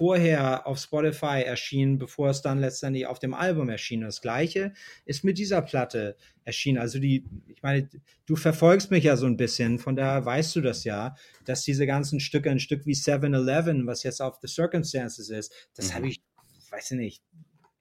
[0.00, 4.00] vorher auf Spotify erschien, bevor es dann letztendlich auf dem Album erschien.
[4.00, 4.72] Das gleiche
[5.04, 6.78] ist mit dieser Platte erschienen.
[6.78, 7.86] Also die, ich meine,
[8.24, 11.86] du verfolgst mich ja so ein bisschen, von daher weißt du das ja, dass diese
[11.86, 15.94] ganzen Stücke, ein Stück wie 7-Eleven, was jetzt auf The Circumstances ist, das mhm.
[15.96, 16.22] habe ich,
[16.70, 17.22] weiß ich nicht,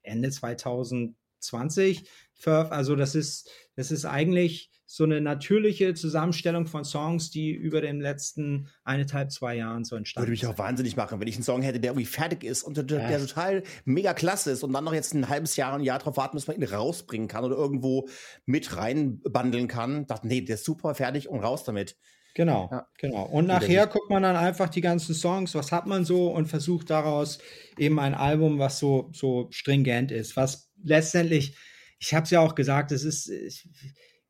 [0.04, 2.10] Ende 2000 20.
[2.46, 8.02] Also das ist, das ist eigentlich so eine natürliche Zusammenstellung von Songs, die über den
[8.02, 11.62] letzten eineinhalb, zwei Jahren so entstanden Würde mich auch wahnsinnig machen, wenn ich einen Song
[11.62, 13.20] hätte, der irgendwie fertig ist und der, ja.
[13.20, 16.38] total mega klasse ist und dann noch jetzt ein halbes Jahr, ein Jahr drauf warten,
[16.38, 18.10] bis man ihn rausbringen kann oder irgendwo
[18.48, 20.08] mit reinbandeln kann.
[20.08, 21.96] Dachte, nee, der ist super fertig und raus damit.
[22.34, 22.88] Genau, ja.
[22.98, 23.26] genau.
[23.26, 26.90] Und nachher guckt man dann einfach die ganzen Songs, was hat man so und versucht
[26.90, 27.38] daraus
[27.78, 31.56] eben ein Album, was so, so stringent ist, was letztendlich,
[32.00, 33.68] ich habe es ja auch gesagt, es ist, ich,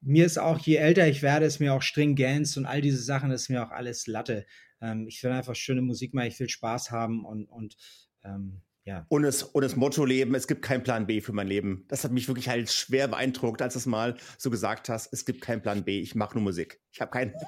[0.01, 3.31] mir ist auch, je älter ich werde, ist mir auch Stringenz und all diese Sachen,
[3.31, 4.45] ist mir auch alles Latte.
[4.81, 7.75] Ähm, ich will einfach schöne Musik machen, ich will Spaß haben und, und
[8.23, 9.05] ähm, ja.
[9.09, 11.85] Und das, und das Motto Leben, es gibt keinen Plan B für mein Leben.
[11.89, 15.25] Das hat mich wirklich halt schwer beeindruckt, als du es mal so gesagt hast, es
[15.25, 16.81] gibt keinen Plan B, ich mache nur Musik.
[16.91, 17.33] Ich habe keinen.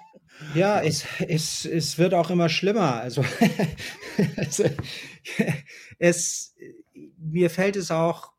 [0.55, 3.01] Ja, es, es, es wird auch immer schlimmer.
[3.01, 3.25] Also,
[4.37, 4.63] also
[5.99, 6.55] es,
[7.17, 8.31] mir fällt es auch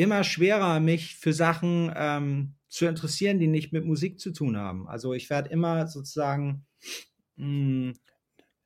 [0.00, 4.88] immer schwerer, mich für Sachen ähm, zu interessieren, die nicht mit Musik zu tun haben.
[4.88, 6.66] Also ich werde immer sozusagen,
[7.36, 7.94] mh, hm,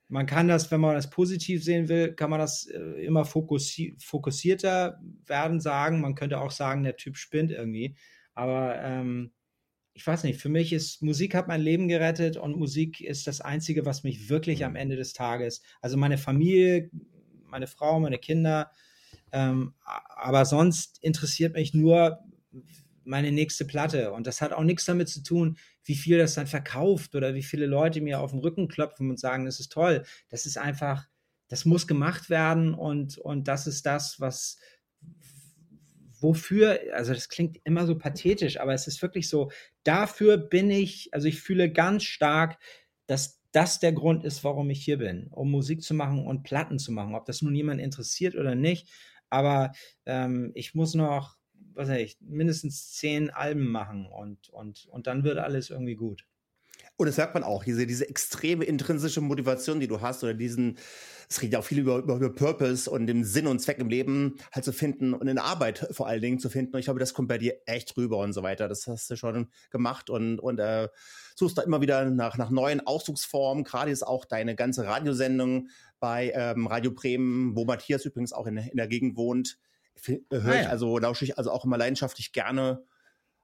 [0.09, 3.97] man kann das, wenn man das positiv sehen will, kann man das äh, immer fokussi
[3.99, 6.01] fokussierter werden sagen.
[6.01, 7.97] Man könnte auch sagen, der Typ spinnt irgendwie.
[8.35, 9.33] Aber ähm,
[9.95, 13.41] ich weiß nicht, für mich ist Musik hat mein Leben gerettet und Musik ist das
[13.41, 14.77] Einzige, was mich wirklich am mhm.
[14.77, 16.91] Ende des Tages, also meine Familie,
[17.47, 18.71] meine Frau, meine Kinder,
[19.35, 22.21] ähm, aber sonst interessiert mich nur
[23.03, 24.13] meine nächste Platte.
[24.13, 27.43] Und das hat auch nichts damit zu tun, wie viel das dann verkauft oder wie
[27.43, 30.05] viele Leute mir auf den Rücken klopfen und sagen, das ist toll.
[30.29, 31.09] Das ist einfach,
[31.49, 34.57] das muss gemacht werden und, und das ist das, was,
[36.21, 39.51] wofür, also das klingt immer so pathetisch, aber es ist wirklich so,
[39.83, 42.57] dafür bin ich, also ich fühle ganz stark,
[43.07, 46.79] dass das der Grund ist, warum ich hier bin, um Musik zu machen und Platten
[46.79, 48.91] zu machen, ob das nun jemand interessiert oder nicht.
[49.35, 49.73] Aber
[50.07, 51.37] ähm, ich muss noch,
[51.75, 56.25] was weiß ich, mindestens zehn Alben machen und, und, und dann wird alles irgendwie gut.
[56.97, 60.79] Und das merkt man auch, diese, diese extreme intrinsische Motivation, die du hast, oder diesen,
[61.29, 63.89] es redet ja auch viel über, über, über Purpose und den Sinn und Zweck im
[63.89, 66.75] Leben halt zu finden und in der Arbeit vor allen Dingen zu finden.
[66.75, 68.69] Und ich glaube, das kommt bei dir echt rüber und so weiter.
[68.69, 70.89] Das hast du schon gemacht und, und äh,
[71.35, 73.65] suchst da immer wieder nach, nach neuen Ausdrucksformen.
[73.65, 78.57] Gerade ist auch deine ganze Radiosendung bei ähm, Radio Bremen, wo Matthias übrigens auch in,
[78.57, 79.59] in der Gegend wohnt.
[80.31, 82.85] Höre ah, ich also, lausche ich also auch immer leidenschaftlich gerne,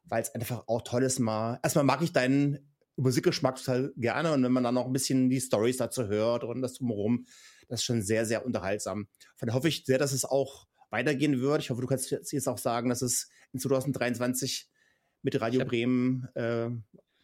[0.04, 1.58] weil es einfach auch toll ist, mal.
[1.62, 5.40] Erstmal mag ich deinen Musikgeschmack total gerne und wenn man dann noch ein bisschen die
[5.40, 7.26] Stories dazu hört und das drumherum,
[7.68, 9.08] das ist schon sehr, sehr unterhaltsam.
[9.36, 11.62] Von daher hoffe ich sehr, dass es auch weitergehen wird.
[11.62, 14.68] Ich hoffe, du kannst jetzt auch sagen, dass es in 2023
[15.22, 16.70] mit Radio Bremen äh,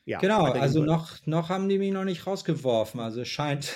[0.09, 3.00] ja, genau, also noch, noch haben die mich noch nicht rausgeworfen.
[3.00, 3.72] Also es scheint,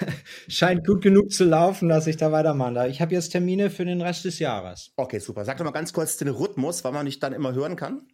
[0.48, 2.88] scheint gut genug zu laufen, dass ich da weitermachen darf.
[2.88, 4.92] Ich habe jetzt Termine für den Rest des Jahres.
[4.96, 5.44] Okay, super.
[5.44, 8.08] Sag doch mal ganz kurz den Rhythmus, wann man dich dann immer hören kann.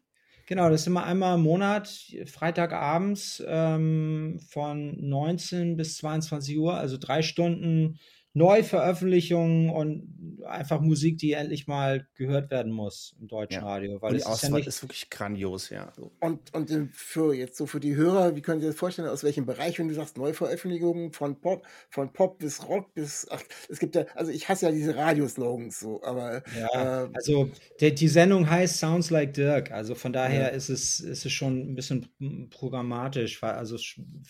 [0.51, 1.89] Genau, das ist immer einmal im Monat,
[2.27, 8.01] Freitagabends ähm, von 19 bis 22 Uhr, also drei Stunden
[8.33, 13.67] Neuveröffentlichungen und einfach Musik, die endlich mal gehört werden muss im deutschen ja.
[13.67, 14.01] Radio.
[14.01, 15.93] Weil und die Auswahl ist, ja nicht ist wirklich grandios, ja.
[16.21, 19.47] Und, und für jetzt so für die Hörer, wie können Sie das vorstellen, aus welchem
[19.47, 23.97] Bereich, wenn du sagst Neuveröffentlichungen von Pop, von Pop bis Rock bis, ach, es gibt
[23.97, 26.43] ja, also ich hasse ja diese Radioslogans so, aber.
[26.59, 30.49] Ja, äh, also der, die Sendung heißt Sounds Like Dirk, also von daher ja.
[30.49, 33.77] ist es, ist es schon ein bisschen programmatisch, weil, also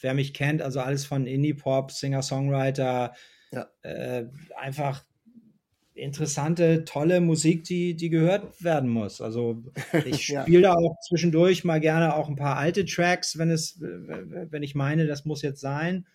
[0.00, 3.12] wer mich kennt, also alles von Indie-Pop, Singer-Songwriter,
[3.52, 3.68] ja.
[3.82, 5.04] Äh, einfach
[5.94, 9.20] interessante, tolle Musik, die, die gehört werden muss.
[9.20, 9.62] Also
[10.06, 10.70] ich spiele ja.
[10.70, 15.06] da auch zwischendurch mal gerne auch ein paar alte Tracks, wenn es, wenn ich meine,
[15.06, 16.06] das muss jetzt sein.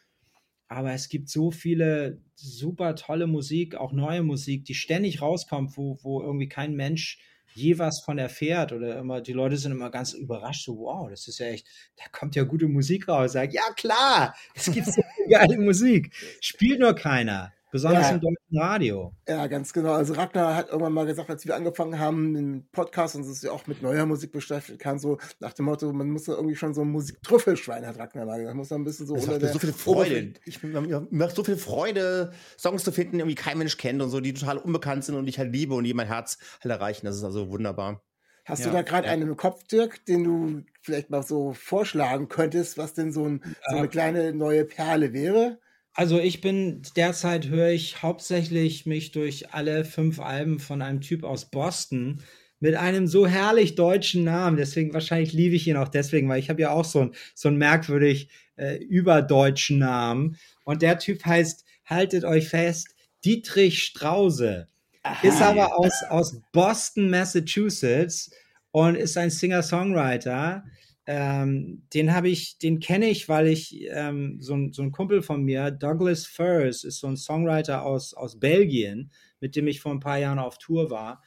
[0.67, 6.00] Aber es gibt so viele super tolle Musik, auch neue Musik, die ständig rauskommt, wo,
[6.02, 7.19] wo irgendwie kein Mensch
[7.56, 11.28] je was von erfährt oder immer, die Leute sind immer ganz überrascht, so, wow, das
[11.28, 13.32] ist ja echt, da kommt ja gute Musik raus.
[13.32, 16.13] Sag, ja klar, es gibt so geile Musik.
[16.41, 17.55] Spielt nur keiner.
[17.75, 18.15] Besonders ja.
[18.15, 19.13] im deutschen Radio.
[19.27, 19.91] Ja, ganz genau.
[19.91, 23.51] Also Ragnar hat irgendwann mal gesagt, als wir angefangen haben, den Podcast und uns ja
[23.51, 26.73] auch mit neuer Musik beschäftigt kann, so nach dem Motto, man muss ja irgendwie schon
[26.73, 28.51] so ein Musiktrüffelschwein, hat Ragnar mal gesagt.
[28.51, 30.35] Man muss da ein bisschen so das unter der so viel Freude.
[30.45, 34.21] Ich, macht so viel Freude, Songs zu finden, die irgendwie kein Mensch kennt und so,
[34.21, 37.05] die total unbekannt sind und ich halt liebe und die mein Herz halt erreichen.
[37.05, 38.05] Das ist also wunderbar.
[38.45, 39.11] Hast ja, du da gerade ja.
[39.11, 43.41] einen im Kopf, Dirk, den du vielleicht mal so vorschlagen könntest, was denn so, ein,
[43.69, 45.59] so eine kleine neue Perle wäre?
[45.95, 51.23] Also ich bin derzeit höre ich hauptsächlich mich durch alle fünf Alben von einem Typ
[51.23, 52.21] aus Boston
[52.60, 54.58] mit einem so herrlich deutschen Namen.
[54.58, 57.47] Deswegen wahrscheinlich liebe ich ihn auch deswegen, weil ich habe ja auch so, ein, so
[57.47, 60.38] einen merkwürdig äh, überdeutschen Namen.
[60.65, 64.67] Und der Typ heißt, haltet euch fest, Dietrich Strause.
[65.03, 65.27] Aha.
[65.27, 68.31] Ist aber aus, aus Boston, Massachusetts
[68.71, 70.65] und ist ein Singer-Songwriter.
[71.08, 75.22] Ähm, den habe ich, den kenne ich, weil ich ähm, so, ein, so ein Kumpel
[75.22, 79.91] von mir, Douglas Furs, ist so ein Songwriter aus, aus Belgien, mit dem ich vor
[79.91, 81.22] ein paar Jahren auf Tour war.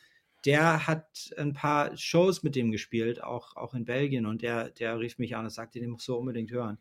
[0.44, 4.98] Der hat ein paar Shows mit dem gespielt, auch, auch in Belgien, und der, der
[4.98, 6.78] rief mich an und sagte, den musst du unbedingt hören.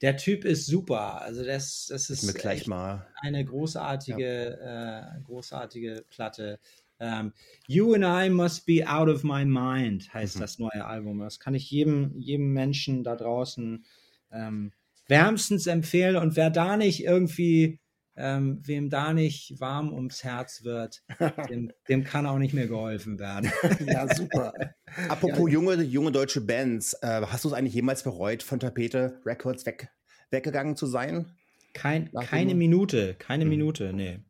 [0.00, 1.22] Der Typ ist super.
[1.22, 3.06] Also das, das ist gleich mal.
[3.22, 5.16] eine großartige, ja.
[5.16, 6.58] äh, großartige Platte.
[7.00, 7.32] Um, ähm,
[7.66, 10.40] you and I must be out of my mind heißt mhm.
[10.40, 11.18] das neue Album.
[11.18, 13.84] Das kann ich jedem, jedem Menschen da draußen
[14.32, 14.72] ähm,
[15.08, 16.16] wärmstens empfehlen.
[16.16, 17.80] Und wer da nicht irgendwie,
[18.16, 21.02] ähm, wem da nicht warm ums Herz wird,
[21.48, 23.50] dem, dem, kann auch nicht mehr geholfen werden.
[23.86, 24.52] ja, super.
[25.08, 25.54] Apropos ja.
[25.54, 29.88] junge, junge deutsche Bands, äh, hast du es eigentlich jemals bereut, von Tapete Records weg,
[30.30, 31.32] weggegangen zu sein?
[31.72, 33.50] Kein, keine Minute, keine mhm.
[33.50, 34.20] Minute, nee.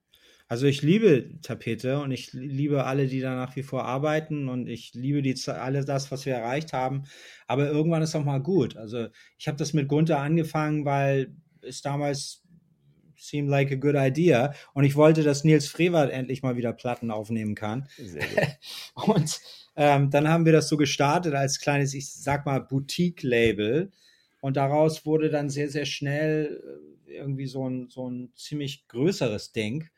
[0.54, 4.68] Also ich liebe Tapete und ich liebe alle, die da nach wie vor arbeiten und
[4.68, 7.06] ich liebe die alle das, was wir erreicht haben.
[7.48, 8.76] Aber irgendwann ist auch mal gut.
[8.76, 12.44] Also ich habe das mit Gunther angefangen, weil es damals
[13.16, 17.10] seemed like a good idea und ich wollte, dass Nils Frevert endlich mal wieder Platten
[17.10, 17.88] aufnehmen kann.
[17.96, 19.08] Sehr gut.
[19.08, 19.40] und
[19.74, 23.90] ähm, dann haben wir das so gestartet als kleines, ich sag mal, Boutique-Label.
[24.40, 26.62] Und daraus wurde dann sehr, sehr schnell
[27.08, 29.88] äh, irgendwie so ein, so ein ziemlich größeres Ding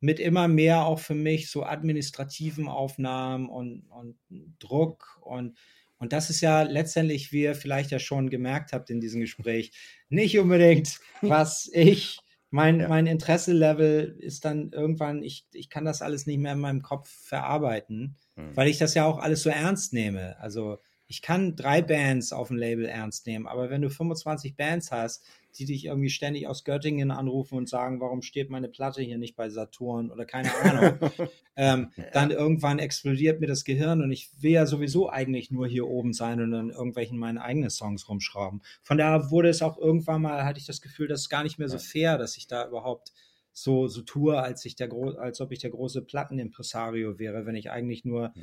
[0.00, 4.16] mit immer mehr auch für mich so administrativen Aufnahmen und, und
[4.58, 5.56] Druck und
[5.98, 9.72] und das ist ja letztendlich, wie ihr vielleicht ja schon gemerkt habt in diesem Gespräch,
[10.08, 12.18] nicht unbedingt, was ich,
[12.50, 12.88] mein, ja.
[12.88, 17.08] mein Interesse-Level ist dann irgendwann, ich, ich kann das alles nicht mehr in meinem Kopf
[17.08, 18.54] verarbeiten, mhm.
[18.54, 20.38] weil ich das ja auch alles so ernst nehme.
[20.38, 20.78] Also
[21.08, 25.24] ich kann drei Bands auf dem Label ernst nehmen, aber wenn du 25 Bands hast,
[25.58, 29.36] die dich irgendwie ständig aus Göttingen anrufen und sagen, warum steht meine Platte hier nicht
[29.36, 30.98] bei Saturn oder keine Ahnung.
[31.56, 32.04] ähm, ja.
[32.12, 36.12] Dann irgendwann explodiert mir das Gehirn und ich will ja sowieso eigentlich nur hier oben
[36.12, 38.62] sein und dann irgendwelchen meine eigenen Songs rumschrauben.
[38.82, 41.58] Von daher wurde es auch irgendwann mal, hatte ich das Gefühl, das ist gar nicht
[41.58, 43.12] mehr so fair, dass ich da überhaupt
[43.52, 47.70] so, so tue, als, ich der als ob ich der große Plattenimpresario wäre, wenn ich
[47.70, 48.42] eigentlich nur hm.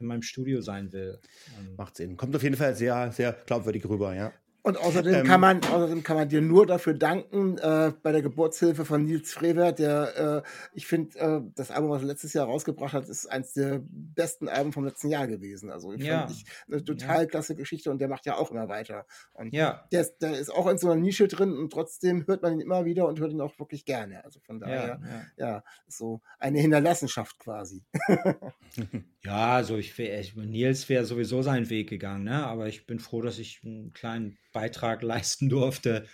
[0.00, 1.20] in meinem Studio sein will.
[1.58, 2.16] Ähm, Macht Sinn.
[2.16, 4.32] Kommt auf jeden Fall sehr, sehr glaubwürdig rüber, ja.
[4.62, 8.22] Und außerdem, ähm, kann man, außerdem kann man dir nur dafür danken, äh, bei der
[8.22, 12.46] Geburtshilfe von Nils Frevert, der, äh, ich finde, äh, das Album, was er letztes Jahr
[12.46, 15.70] rausgebracht hat, ist eins der besten Alben vom letzten Jahr gewesen.
[15.70, 16.28] Also ich ja.
[16.28, 17.26] ich eine total ja.
[17.26, 19.06] klasse Geschichte und der macht ja auch immer weiter.
[19.32, 19.86] Und ja.
[19.92, 22.60] der, ist, der ist auch in so einer Nische drin und trotzdem hört man ihn
[22.60, 24.24] immer wieder und hört ihn auch wirklich gerne.
[24.24, 25.00] Also von daher,
[25.38, 25.64] ja, ja.
[25.86, 27.84] so eine Hinterlassenschaft quasi.
[29.24, 32.46] ja, also ich, ich Nils wäre sowieso seinen Weg gegangen, ne?
[32.46, 36.06] aber ich bin froh, dass ich einen kleinen Beitrag leisten durfte,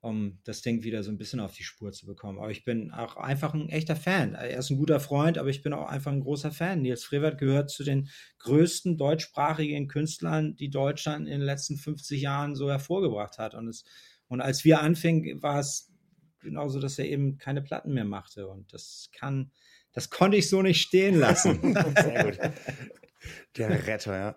[0.00, 2.38] um das Ding wieder so ein bisschen auf die Spur zu bekommen.
[2.38, 4.34] Aber ich bin auch einfach ein echter Fan.
[4.34, 6.82] Er ist ein guter Freund, aber ich bin auch einfach ein großer Fan.
[6.82, 8.08] Nils Frevert gehört zu den
[8.40, 13.54] größten deutschsprachigen Künstlern, die Deutschland in den letzten 50 Jahren so hervorgebracht hat.
[13.54, 13.84] Und, es,
[14.26, 15.92] und als wir anfingen, war es
[16.40, 18.48] genauso, dass er eben keine Platten mehr machte.
[18.48, 19.52] Und das kann,
[19.92, 21.74] das konnte ich so nicht stehen lassen.
[22.02, 22.38] Sehr gut.
[23.56, 24.36] Der Retter, ja.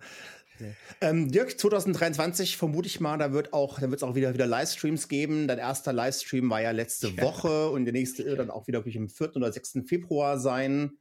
[1.02, 4.48] Ähm, Dirk, 2023 vermute ich mal, da wird auch, da wird es auch wieder, wieder
[4.48, 5.48] Livestreams geben.
[5.48, 7.24] Dein erster Livestream war ja letzte ja.
[7.24, 9.36] Woche und der nächste wird dann auch wieder ich, am 4.
[9.36, 9.80] oder 6.
[9.86, 10.98] Februar sein.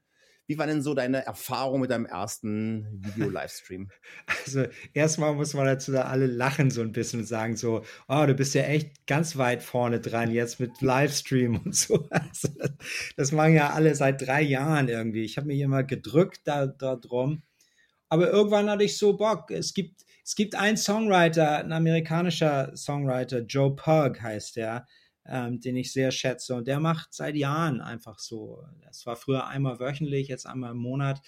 [0.46, 3.90] Wie war denn so deine Erfahrung mit deinem ersten Video-Livestream?
[4.46, 8.24] Also erstmal muss man dazu da alle lachen so ein bisschen und sagen so, oh,
[8.26, 12.08] du bist ja echt ganz weit vorne dran jetzt mit Livestream und so.
[12.10, 12.48] Also
[13.16, 15.24] das, machen ja alle seit drei Jahren irgendwie.
[15.24, 17.42] Ich habe mich immer gedrückt da, da drum
[18.14, 19.50] aber irgendwann hatte ich so Bock.
[19.50, 24.86] Es gibt, es gibt einen Songwriter, ein amerikanischer Songwriter, Joe Pug heißt der,
[25.26, 26.54] ähm, den ich sehr schätze.
[26.54, 28.64] Und der macht seit Jahren einfach so.
[28.82, 31.20] Das war früher einmal wöchentlich, jetzt einmal im Monat.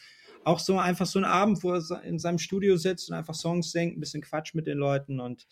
[0.44, 3.72] Auch so einfach so ein Abend, wo er in seinem Studio sitzt und einfach Songs
[3.72, 5.18] singt, ein bisschen Quatsch mit den Leuten.
[5.18, 5.46] Und,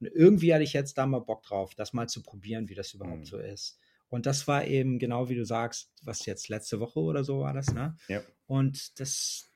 [0.00, 2.94] und irgendwie hatte ich jetzt da mal Bock drauf, das mal zu probieren, wie das
[2.94, 3.26] überhaupt mhm.
[3.26, 3.78] so ist.
[4.08, 7.54] Und das war eben genau wie du sagst, was jetzt letzte Woche oder so war
[7.54, 7.96] das, ne?
[8.08, 8.20] Ja.
[8.46, 9.50] Und das,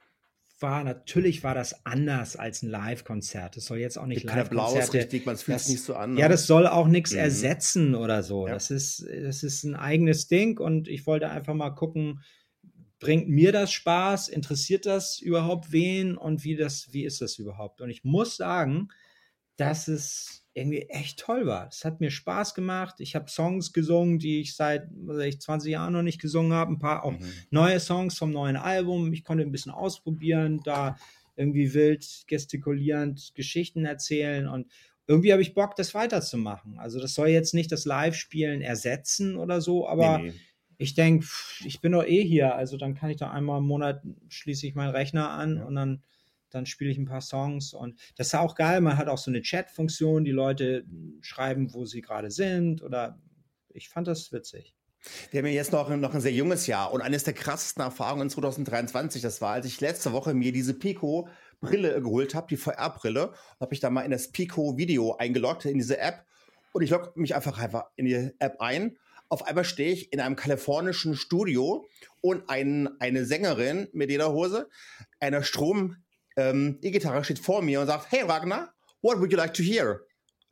[0.59, 3.57] war, natürlich war das anders als ein Live-Konzert.
[3.57, 4.99] Das soll jetzt auch nicht Live-Konzerte.
[4.99, 6.15] richtig, man fühlt es nicht so an.
[6.15, 6.21] Ne?
[6.21, 7.19] Ja, das soll auch nichts mhm.
[7.19, 8.47] ersetzen oder so.
[8.47, 8.55] Ja.
[8.55, 12.23] Das ist, das ist ein eigenes Ding und ich wollte einfach mal gucken,
[12.99, 14.29] bringt mir das Spaß?
[14.29, 16.17] Interessiert das überhaupt wen?
[16.17, 17.81] Und wie das, wie ist das überhaupt?
[17.81, 18.89] Und ich muss sagen,
[19.57, 21.69] dass es irgendwie echt toll war.
[21.69, 22.97] Es hat mir Spaß gemacht.
[23.01, 24.89] Ich habe Songs gesungen, die ich seit
[25.25, 26.73] ich, 20 Jahren noch nicht gesungen habe.
[26.73, 27.33] Ein paar auch mhm.
[27.51, 29.13] neue Songs vom neuen Album.
[29.13, 30.97] Ich konnte ein bisschen ausprobieren, da
[31.37, 34.67] irgendwie wild gestikulierend Geschichten erzählen und
[35.07, 36.79] irgendwie habe ich Bock, das weiterzumachen.
[36.79, 40.35] Also das soll jetzt nicht das Live-Spielen ersetzen oder so, aber nee, nee.
[40.79, 41.27] ich denke,
[41.65, 42.55] ich bin doch eh hier.
[42.55, 45.65] Also dann kann ich doch einmal im Monat schließe ich meinen Rechner an ja.
[45.65, 46.03] und dann
[46.51, 48.81] dann spiele ich ein paar Songs und das ist auch geil.
[48.81, 50.85] Man hat auch so eine Chat-Funktion, die Leute
[51.21, 53.19] schreiben, wo sie gerade sind oder
[53.69, 54.75] ich fand das witzig.
[55.31, 58.29] Wir haben ja jetzt noch, noch ein sehr junges Jahr und eines der krassesten Erfahrungen
[58.29, 61.29] 2023, das war, als ich letzte Woche mir diese Pico
[61.61, 65.99] Brille geholt habe, die VR-Brille, habe ich da mal in das Pico-Video eingeloggt, in diese
[65.99, 66.25] App
[66.73, 68.99] und ich logge mich einfach einfach in die App ein.
[69.29, 71.89] Auf einmal stehe ich in einem kalifornischen Studio
[72.21, 74.69] und ein, eine Sängerin mit Lederhose,
[75.19, 75.97] einer Strom,
[76.37, 78.73] ähm, E-Gitarre steht vor mir und sagt, hey Wagner,
[79.03, 80.07] what would you like to hear?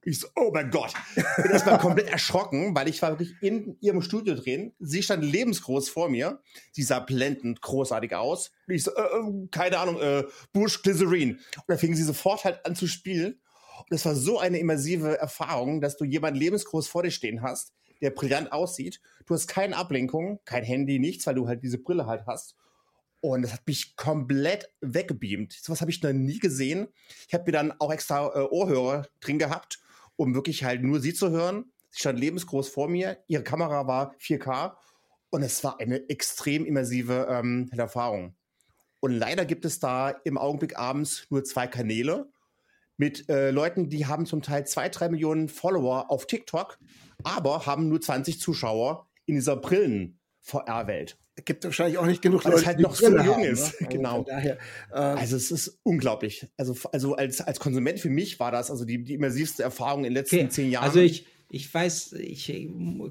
[0.07, 0.92] Ich so, oh mein Gott.
[1.14, 4.75] Bin erstmal komplett erschrocken, weil ich war wirklich in ihrem Studio drin.
[4.79, 6.42] Sie stand lebensgroß vor mir.
[6.73, 8.50] Sie sah blendend großartig aus.
[8.69, 11.33] Ich so, äh, äh, keine Ahnung, äh, Bush Glycerine.
[11.33, 13.40] Und da fing sie sofort halt an zu spielen.
[13.79, 17.73] Und es war so eine immersive Erfahrung, dass du jemanden lebensgroß vor dir stehen hast,
[18.02, 19.00] der brillant aussieht.
[19.27, 22.56] Du hast keine Ablenkung, kein Handy, nichts, weil du halt diese Brille halt hast.
[23.25, 25.54] Und das hat mich komplett weggebeamt.
[25.54, 26.88] So was habe ich noch nie gesehen.
[27.27, 29.79] Ich habe mir dann auch extra äh, Ohrhörer drin gehabt,
[30.16, 31.72] um wirklich halt nur sie zu hören.
[31.88, 33.16] Sie stand lebensgroß vor mir.
[33.27, 34.75] Ihre Kamera war 4K.
[35.31, 38.35] Und es war eine extrem immersive ähm, Erfahrung.
[39.00, 42.29] Und leider gibt es da im Augenblick abends nur zwei Kanäle
[42.98, 46.79] mit äh, Leuten, die haben zum Teil zwei, drei Millionen Follower auf TikTok,
[47.22, 50.23] aber haben nur 20 Zuschauer in dieser Brillen-VR-Welt.
[51.37, 53.42] Es gibt wahrscheinlich auch nicht genug Weil Leute, es halt die noch so jung haben,
[53.42, 53.81] ist.
[53.81, 53.87] ne?
[53.87, 54.23] Also Genau.
[54.23, 54.59] daher,
[54.92, 56.47] äh, Also es ist unglaublich.
[56.57, 60.05] Also, also als, als Konsument für mich war das also die, die immersivste Erfahrung in
[60.05, 60.85] den letzten Okay, zehn Jahren.
[60.85, 62.69] Also ich, ich weiß, ich äh,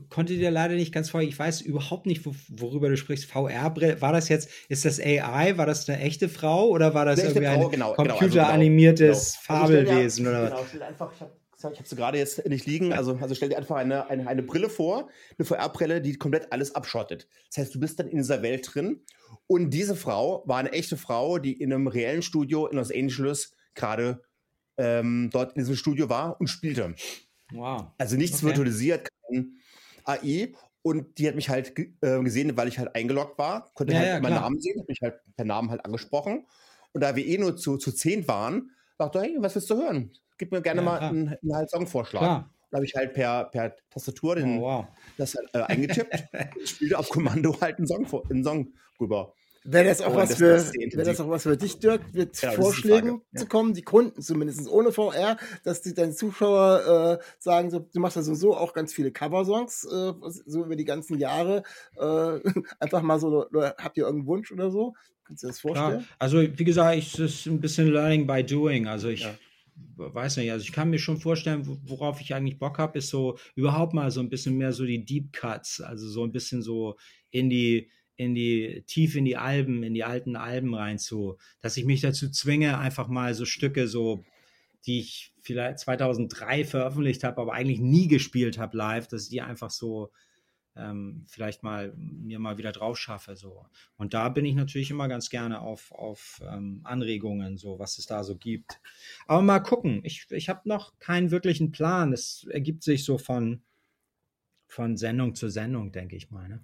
[0.10, 1.28] konnte dir leider nicht ganz folgen.
[1.28, 3.26] Ich weiß überhaupt nicht, wo, worüber du sprichst.
[3.26, 5.58] VR-Brille, war das jetzt, ist das AI?
[5.58, 8.20] War das eine echte Frau oder war das Eine irgendwie Frau, ein genau, genau, also
[8.20, 9.60] computeranimiertes genau.
[9.60, 10.50] Also stell dir- Fabelwesen oder was?
[10.52, 11.32] Genau, stell dir einfach, ich habe
[11.72, 14.44] ich hab sie gerade jetzt nicht liegen, also, also stell dir einfach eine, eine, eine
[14.44, 17.28] Brille vor, eine VR-Brille, die komplett alles abschottet.
[17.50, 19.02] Das heißt, du bist dann in dieser Welt drin
[19.48, 23.52] und diese Frau war eine echte Frau, die in einem reellen Studio in Los Angeles
[23.76, 24.22] gerade
[24.78, 26.96] ähm, dort in diesem Studio war und spielte.
[27.52, 27.88] Wow.
[27.98, 28.48] Also nichts Okay.
[28.48, 29.58] virtualisiert, kein
[30.06, 30.54] AI.
[30.82, 34.10] Und die hat mich halt äh, gesehen, weil ich halt eingeloggt war, konnte Ja, halt
[34.10, 34.36] ja, meinen.
[34.36, 36.46] Namen sehen, hat mich halt per Namen halt angesprochen.
[36.92, 39.78] Und da wir eh nur zu, zu zehn waren, dachte ich, hey, was willst du
[39.78, 40.12] hören?
[40.38, 41.10] Gib mir gerne Ja, mal klar.
[41.12, 42.22] einen, einen halt Songvorschlag.
[42.22, 42.50] Klar.
[42.72, 44.86] Da habe ich halt per, per Tastatur den, Oh, wow.
[45.18, 46.24] das halt, äh, eingetippt,
[46.66, 49.34] spielte auf Kommando halt einen Song, vor, einen Song rüber.
[49.66, 52.02] Wäre das auch Oh, was das- für, das wäre das auch was für dich, Dirk,
[52.14, 53.42] mit Genau, Vorschlägen ja.
[53.42, 58.00] zu kommen, die Kunden zumindest ohne VR, dass die deine Zuschauer äh, sagen, so, du
[58.02, 60.14] machst ja sowieso auch ganz viele Coversongs, äh,
[60.46, 61.64] so über die ganzen Jahre.
[61.96, 62.40] Äh,
[62.80, 64.96] einfach mal so, habt ihr irgendeinen Wunsch oder so?
[65.26, 65.76] Kannst du dir das Klar.
[65.76, 66.08] vorstellen?
[66.20, 68.88] Also, wie gesagt, ich, das ist ein bisschen Learning by Doing.
[68.88, 69.36] Also, ich Ja.
[69.98, 73.10] Weiß nicht, also ich kann mir schon vorstellen, wo- worauf ich eigentlich Bock habe, ist
[73.10, 76.62] so überhaupt mal so ein bisschen mehr so die Deep Cuts, also so ein bisschen
[76.62, 76.98] so
[77.32, 81.78] in die, in die, tief in die Alben, in die alten Alben rein zu, dass
[81.78, 84.24] ich mich dazu zwinge, einfach mal so Stücke so,
[84.86, 89.42] die ich vielleicht 2003 veröffentlicht habe, aber eigentlich nie gespielt habe live, dass ich die
[89.42, 90.12] einfach so
[90.76, 93.36] ähm, vielleicht mal mir mal wieder drauf schaffe.
[93.36, 93.66] So.
[93.98, 98.06] Und da bin ich natürlich immer ganz gerne auf, auf ähm, Anregungen, so was es
[98.06, 98.80] da so gibt.
[99.28, 100.02] Aber mal gucken.
[100.04, 102.14] Ich, ich habe noch keinen wirklichen Plan.
[102.14, 103.62] Es ergibt sich so von,
[104.68, 106.50] von Sendung zu Sendung, denke ich mal.
[106.50, 106.64] Ne?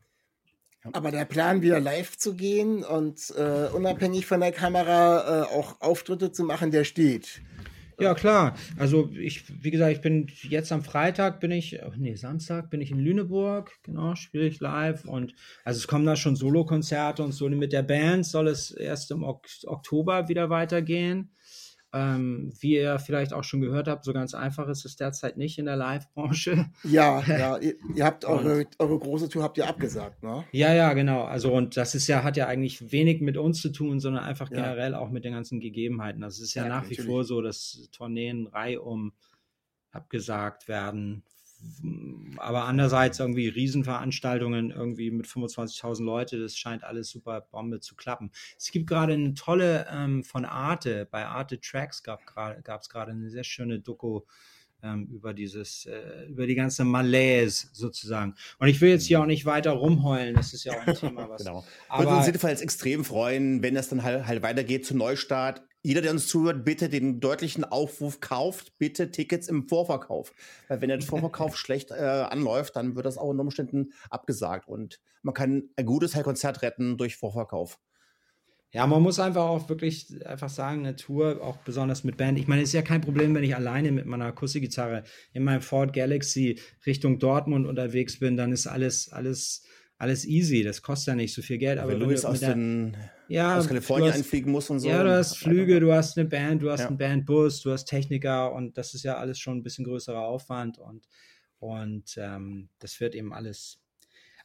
[0.93, 5.81] Aber der Plan, wieder live zu gehen und äh, unabhängig von der Kamera äh, auch
[5.81, 7.41] Auftritte zu machen, der steht.
[7.99, 8.55] Ja, klar.
[8.77, 12.81] Also ich, wie gesagt, ich bin jetzt am Freitag bin ich, oh, nee, Samstag bin
[12.81, 15.33] ich in Lüneburg, genau, spiele ich live und
[15.65, 19.23] also es kommen da schon Solokonzerte und so mit der Band soll es erst im
[19.23, 21.31] Ok Oktober wieder weitergehen.
[21.91, 25.57] Ähm, wie ihr vielleicht auch schon gehört habt, so ganz einfach ist es derzeit nicht
[25.57, 26.67] in der Live-Branche.
[26.83, 30.45] Ja, ja, ihr, ihr habt eure, eure große Tour habt ihr abgesagt, ne?
[30.51, 31.23] Ja, ja, genau.
[31.23, 34.51] Also und das ist ja, hat ja eigentlich wenig mit uns zu tun, sondern einfach
[34.51, 34.57] Ja.
[34.57, 36.21] generell auch mit den ganzen Gegebenheiten.
[36.21, 37.05] Das ist ja, Ja, nach wie natürlich.
[37.09, 39.13] vor so, dass Tourneen reihum
[39.91, 41.23] abgesagt werden.
[42.37, 48.31] Aber andererseits irgendwie Riesenveranstaltungen irgendwie mit 25.000 Leute, das scheint alles super Bombe zu klappen.
[48.57, 52.21] Es gibt gerade eine tolle ähm, von Arte, bei Arte Tracks gab
[52.81, 54.21] es gerade eine sehr schöne Doku
[54.83, 58.35] ähm, über dieses, äh, über die ganze Malaise sozusagen.
[58.57, 61.29] Und ich will jetzt hier auch nicht weiter rumheulen, das ist ja auch ein Thema,
[61.29, 61.39] was.
[61.49, 61.63] Genau.
[61.63, 65.61] Würde Aber uns jedenfalls extrem freuen, wenn es dann halt, halt weitergeht zum Neustart.
[65.81, 70.33] Jeder, der uns zuhört, bitte den deutlichen Aufruf kauft, bitte Tickets im Vorverkauf.
[70.67, 74.67] Weil wenn der Vorverkauf schlecht äh, anläuft, dann wird das auch unter Umständen abgesagt.
[74.67, 77.79] Und man kann ein gutes Konzert retten durch Vorverkauf.
[78.71, 82.37] Ja, man muss einfach auch wirklich einfach sagen, eine Tour, auch besonders mit Band.
[82.37, 85.03] Ich meine, es ist ja kein Problem, wenn ich alleine mit meiner Akustikgitarre
[85.33, 89.63] in meinem Ford Galaxy Richtung Dortmund unterwegs bin, dann ist alles, alles,
[89.97, 90.61] alles easy.
[90.61, 91.79] Das kostet ja nicht so viel Geld.
[91.79, 92.95] Aber wenn du jetzt aus, den,
[93.29, 94.89] ja, aus du Kalifornien hast- einfliegen musst und so.
[94.89, 96.87] Ja, du hast Flüge, du hast eine Band, du hast Ja.
[96.87, 100.77] einen Bandbus, du hast Techniker und das ist ja alles schon ein bisschen größerer Aufwand
[100.79, 101.07] und,
[101.59, 103.79] und ähm, das wird eben alles,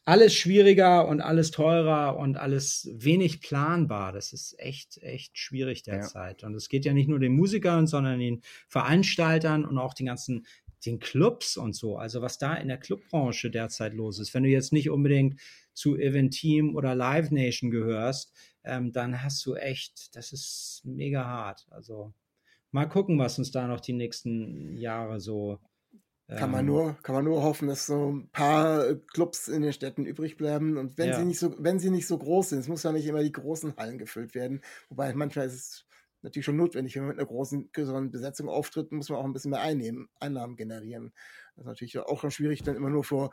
[0.04, 4.12] alles schwieriger und alles teurer und alles wenig planbar.
[4.12, 6.44] Das ist echt, echt schwierig derzeit.
[6.44, 10.44] Und es geht ja nicht nur den Musikern, sondern den Veranstaltern und auch den ganzen
[10.86, 14.34] den Clubs und so, also was da in der Clubbranche derzeit los ist.
[14.34, 15.40] Wenn du jetzt nicht unbedingt
[15.72, 18.32] zu Eventeam oder Live Nation gehörst,
[18.64, 21.66] ähm, dann hast du echt, das ist mega hart.
[21.70, 22.12] Also
[22.70, 25.58] mal gucken, was uns da noch die nächsten Jahre so.
[26.28, 29.72] Kann man ähm, nur, kann man nur hoffen, dass so ein paar Clubs in den
[29.72, 30.78] Städten übrig bleiben.
[30.78, 31.18] Und wenn Ja.
[31.18, 33.32] sie nicht so, wenn sie nicht so groß sind, es muss ja nicht immer die
[33.32, 34.62] großen Hallen gefüllt werden.
[34.88, 35.86] Wobei manchmal ist es
[36.24, 36.96] natürlich schon notwendig.
[36.96, 40.08] Wenn man mit einer großen, größeren Besetzung auftritt, muss man auch ein bisschen mehr einnehmen,
[40.18, 41.12] Einnahmen generieren.
[41.54, 43.30] Das ist natürlich auch schon schwierig, dann immer nur vor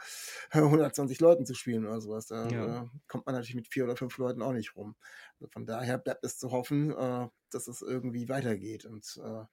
[0.52, 2.28] 120 Leuten zu spielen oder sowas.
[2.28, 2.84] Da Ja.
[2.84, 4.96] äh, kommt man natürlich mit vier oder fünf Leuten auch nicht rum.
[5.39, 8.86] Also von daher bleibt es zu hoffen, äh, dass es irgendwie weitergeht.
[8.86, 9.44] Und äh,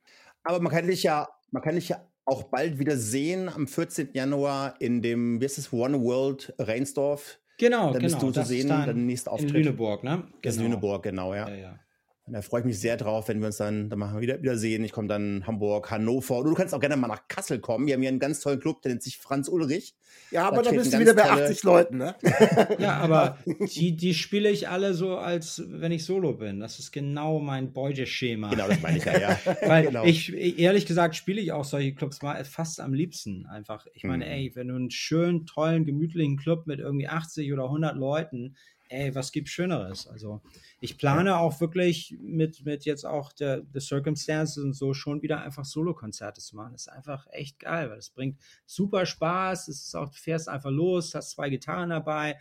[0.43, 4.11] Aber man kann dich ja, man kann dich ja auch bald wieder sehen am 14.
[4.13, 7.41] Januar in dem, wie ist es, One World Reinsdorf.
[7.59, 8.03] Genau, Da genau.
[8.03, 9.53] bist du zu sehen, dann dein nächster in Auftritt.
[9.53, 10.29] Lüneburg, ne?
[10.43, 10.63] Genau.
[10.63, 11.49] Lüneburg, genau, ja.
[11.49, 11.81] Ja, ja.
[12.29, 14.43] Und da freue ich mich sehr drauf, wenn wir uns dann, dann machen wir wieder,
[14.43, 14.85] wieder sehen.
[14.85, 16.37] Ich komme dann Hamburg, Hannover.
[16.39, 17.87] Und du kannst auch gerne mal nach Kassel kommen.
[17.87, 19.95] Wir haben hier einen ganz tollen Club, der nennt sich Franz Ulrich.
[20.31, 22.15] ja, aber Da da bist du wieder bei tolle- 80 Leuten, ne?
[22.79, 23.39] Ja, aber
[23.75, 26.61] die, die spiele ich alle so, als wenn ich Solo bin.
[26.61, 28.51] Das ist genau mein Beuteschema.
[28.51, 29.39] Genau, das meine ich ja, ja.
[29.67, 30.05] Weil genau.
[30.05, 33.87] ich, ehrlich gesagt, spiele ich auch solche Clubs mal fast am liebsten einfach.
[33.95, 34.31] Ich meine, Mhm.
[34.33, 38.55] ey, wenn du einen schönen, tollen, gemütlichen Club mit irgendwie 80 oder 100 Leuten,
[38.89, 40.07] ey, was gibt's Schöneres?
[40.07, 40.41] Also,
[40.81, 45.41] ich plane auch wirklich mit, mit jetzt auch der The Circumstances und so schon wieder
[45.43, 46.73] einfach Solo-Konzerte zu machen.
[46.73, 49.69] Das ist einfach echt geil, weil es bringt super Spaß.
[49.69, 52.39] Es ist auch, du fährst einfach los, hast zwei Gitarren dabei,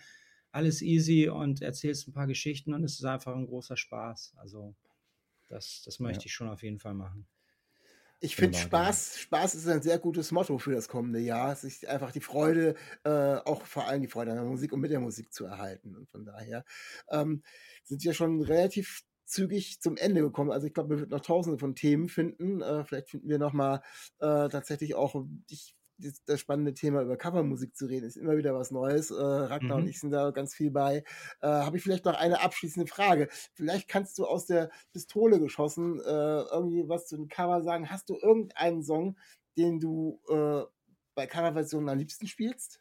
[0.51, 4.33] alles easy und erzählst ein paar Geschichten und es ist einfach ein großer Spaß.
[4.37, 4.75] Also,
[5.49, 6.25] das, das möchte Ja.
[6.25, 7.27] ich schon auf jeden Fall machen.
[8.19, 11.87] Ich finde Wunderbar, Spaß, Spaß ist ein sehr gutes Motto für das kommende Jahr, sich
[11.87, 14.99] einfach die Freude, äh, auch vor allem die Freude an der Musik und mit der
[14.99, 15.95] Musik zu erhalten.
[15.95, 16.65] Und von daher
[17.11, 17.43] ähm,
[17.83, 20.51] sind wir schon relativ zügig zum Ende gekommen.
[20.51, 22.61] Also ich glaube, wir werden noch tausende von Themen finden.
[22.61, 23.81] Äh, vielleicht finden wir nochmal
[24.19, 28.05] äh, tatsächlich auch ich, das, das spannende Thema über Covermusik zu reden.
[28.05, 29.11] Ist immer wieder was Neues.
[29.11, 29.83] Äh, Ragnar Mhm.
[29.83, 31.03] und ich sind da ganz viel bei.
[31.41, 33.29] Äh, Habe ich vielleicht noch eine abschließende Frage.
[33.53, 36.03] Vielleicht kannst du aus der Pistole geschossen äh,
[36.51, 37.89] irgendwie was zu dem Cover sagen.
[37.89, 39.17] Hast du irgendeinen Song,
[39.57, 40.63] den du äh,
[41.15, 42.79] bei Coverversionen am liebsten spielst?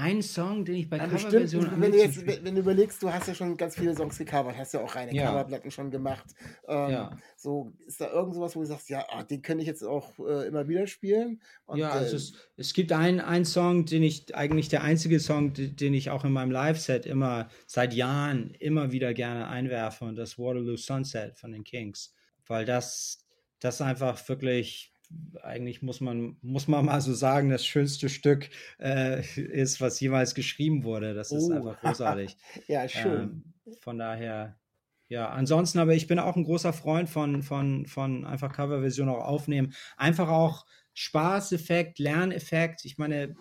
[0.00, 3.02] Ein Song, den ich bei Ein bestimmt, Coverversionen am wenn, du jetzt, wenn du überlegst,
[3.02, 5.26] du hast ja schon ganz viele Songs gecovert, hast ja auch reine Ja.
[5.28, 6.24] Coverplatten schon gemacht.
[6.66, 7.18] Ähm, Ja.
[7.36, 10.18] So, ist da irgend sowas, wo du sagst, ja, ah, den könnte ich jetzt auch
[10.18, 11.42] äh, immer wieder spielen?
[11.66, 15.20] Und, ja, also äh, es, es gibt einen, einen Song, den ich, eigentlich der einzige
[15.20, 20.16] Song, den ich auch in meinem Live-Set immer, seit Jahren, immer wieder gerne einwerfe und
[20.16, 22.14] das Waterloo Sunset von den Kings.
[22.46, 23.26] Weil das,
[23.58, 24.89] das einfach wirklich,
[25.42, 30.34] eigentlich muss man, muss man mal so sagen, das schönste Stück äh, ist, was jemals
[30.34, 31.14] geschrieben wurde.
[31.14, 31.52] Das ist Oh.
[31.52, 32.36] einfach großartig.
[32.68, 33.42] ja, schön.
[33.66, 34.58] Ähm, von daher,
[35.08, 39.24] ja, ansonsten, aber ich bin auch ein großer Freund von, von, von einfach Coverversion auch
[39.24, 39.72] aufnehmen.
[39.96, 42.84] Einfach auch Spaßeffekt, Lerneffekt.
[42.84, 43.36] Ich meine,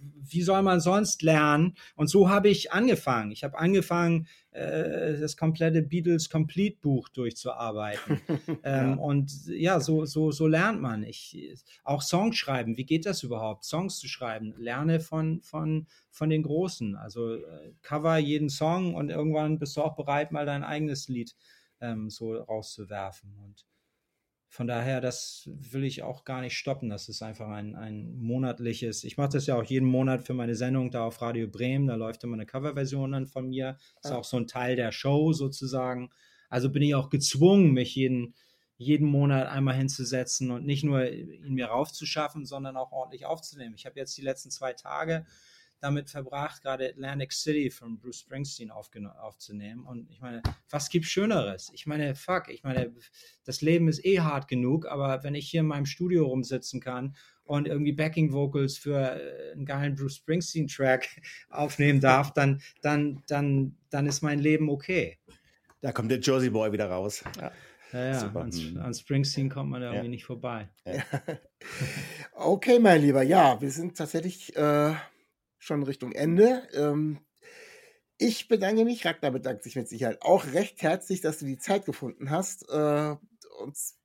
[0.00, 1.74] wie soll man sonst lernen?
[1.94, 3.32] Und so habe ich angefangen.
[3.32, 8.20] Ich habe angefangen, äh, das komplette Beatles Complete Buch durchzuarbeiten.
[8.64, 11.04] ähm, Und ja, so, so, so lernt man.
[11.04, 11.54] Ich,
[11.84, 13.64] auch Songs schreiben, wie geht das überhaupt?
[13.64, 14.54] Songs zu schreiben.
[14.56, 16.96] Lerne von, von, von den Großen.
[16.96, 21.36] Also äh, cover jeden Song und irgendwann bist du auch bereit, mal dein eigenes Lied
[21.80, 23.36] ähm, so rauszuwerfen.
[23.44, 23.66] Und
[24.52, 26.88] von daher, das will ich auch gar nicht stoppen.
[26.90, 29.04] Das ist einfach ein, ein monatliches.
[29.04, 31.86] Ich mache das ja auch jeden Monat für meine Sendung da auf Radio Bremen.
[31.86, 33.78] Da läuft immer eine Coverversion dann von mir.
[34.02, 36.10] Ist auch so ein Teil der Show sozusagen.
[36.48, 38.34] Also bin ich auch gezwungen, mich jeden,
[38.76, 43.76] jeden Monat einmal hinzusetzen und nicht nur ihn mir raufzuschaffen, sondern auch ordentlich aufzunehmen.
[43.76, 45.26] Ich habe jetzt die letzten zwei Tage
[45.80, 49.84] damit verbracht, gerade Atlantic City von Bruce Springsteen aufzunehmen.
[49.86, 51.70] Und ich meine, was gibt Schöneres?
[51.74, 52.92] Ich meine, fuck, ich meine,
[53.44, 57.16] das Leben ist eh hart genug, aber wenn ich hier in meinem Studio rumsitzen kann
[57.44, 61.08] und irgendwie Backing Vocals für äh, einen geilen Bruce Springsteen Track
[61.50, 65.18] aufnehmen darf, dann, dann, dann, dann ist mein Leben okay.
[65.80, 67.24] Da kommt der Jersey Boy wieder raus.
[67.40, 67.50] Ja,
[67.92, 68.42] ja, Super.
[68.42, 68.76] an, Mhm.
[68.80, 69.92] an Springsteen kommt man da Ja.
[69.94, 70.68] irgendwie nicht vorbei.
[72.32, 74.94] Okay, mein Lieber, ja, wir sind tatsächlich äh,
[75.60, 76.66] schon Richtung Ende.
[76.74, 77.20] Ähm,
[78.18, 81.84] ich bedanke mich, Ragnar bedankt sich mit Sicherheit auch recht herzlich, dass du die Zeit
[81.84, 83.14] gefunden hast, äh,
[83.60, 83.96] uns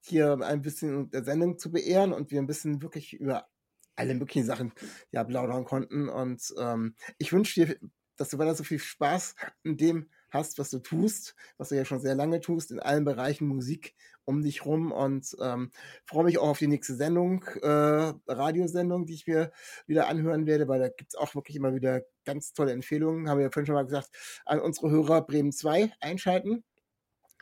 [0.00, 3.48] hier ein bisschen der Sendung zu beehren und wir ein bisschen wirklich über
[3.94, 4.72] alle möglichen Sachen
[5.12, 6.08] ja plaudern konnten.
[6.08, 7.76] Und ähm, ich wünsche dir,
[8.16, 11.84] dass du weiter so viel Spaß in dem hast, was du tust, was du ja
[11.84, 13.94] schon sehr lange tust, in allen Bereichen Musik
[14.24, 15.70] um dich rum und ähm,
[16.04, 19.52] freue mich auch auf die nächste Sendung, äh, Radiosendung, die ich mir
[19.86, 23.28] wieder anhören werde, weil da gibt's auch wirklich immer wieder ganz tolle Empfehlungen.
[23.28, 24.10] Haben wir ja vorhin schon mal gesagt,
[24.44, 26.64] an unsere Hörer Bremen 2 einschalten.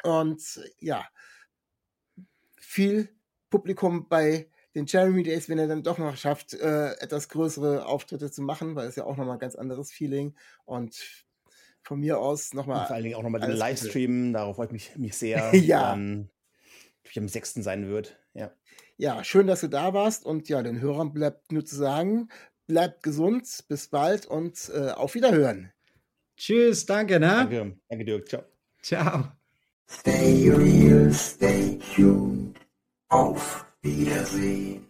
[0.02, 1.06] Und ja,
[2.58, 3.10] viel
[3.50, 8.30] Publikum bei den Jeremy Days, wenn er dann doch noch schafft, äh, etwas größere Auftritte
[8.30, 10.34] zu machen, weil es ja auch nochmal ein ganz anderes Feeling.
[10.64, 11.26] Und
[11.82, 13.50] von mir aus nochmal vor allen Dingen auch nochmal den.
[13.50, 15.50] Livestream, darauf freue ich mich, mich sehr.
[15.54, 15.90] Ja.
[15.90, 16.30] Dann,
[17.08, 17.54] ich am 6.
[17.54, 18.18] sein wird.
[18.34, 18.52] Ja.
[18.96, 22.28] Ja, schön, dass du da warst und ja, den Hörern bleibt nur zu sagen,
[22.66, 25.72] bleibt gesund, bis bald und äh, auf Wiederhören.
[26.36, 27.26] Tschüss, danke, ne?
[27.26, 28.28] Danke, danke Dirk.
[28.28, 28.44] Ciao.
[28.82, 29.32] Ciao.
[29.90, 32.56] Stay real, stay tuned.
[33.08, 34.89] Auf Wiedersehen.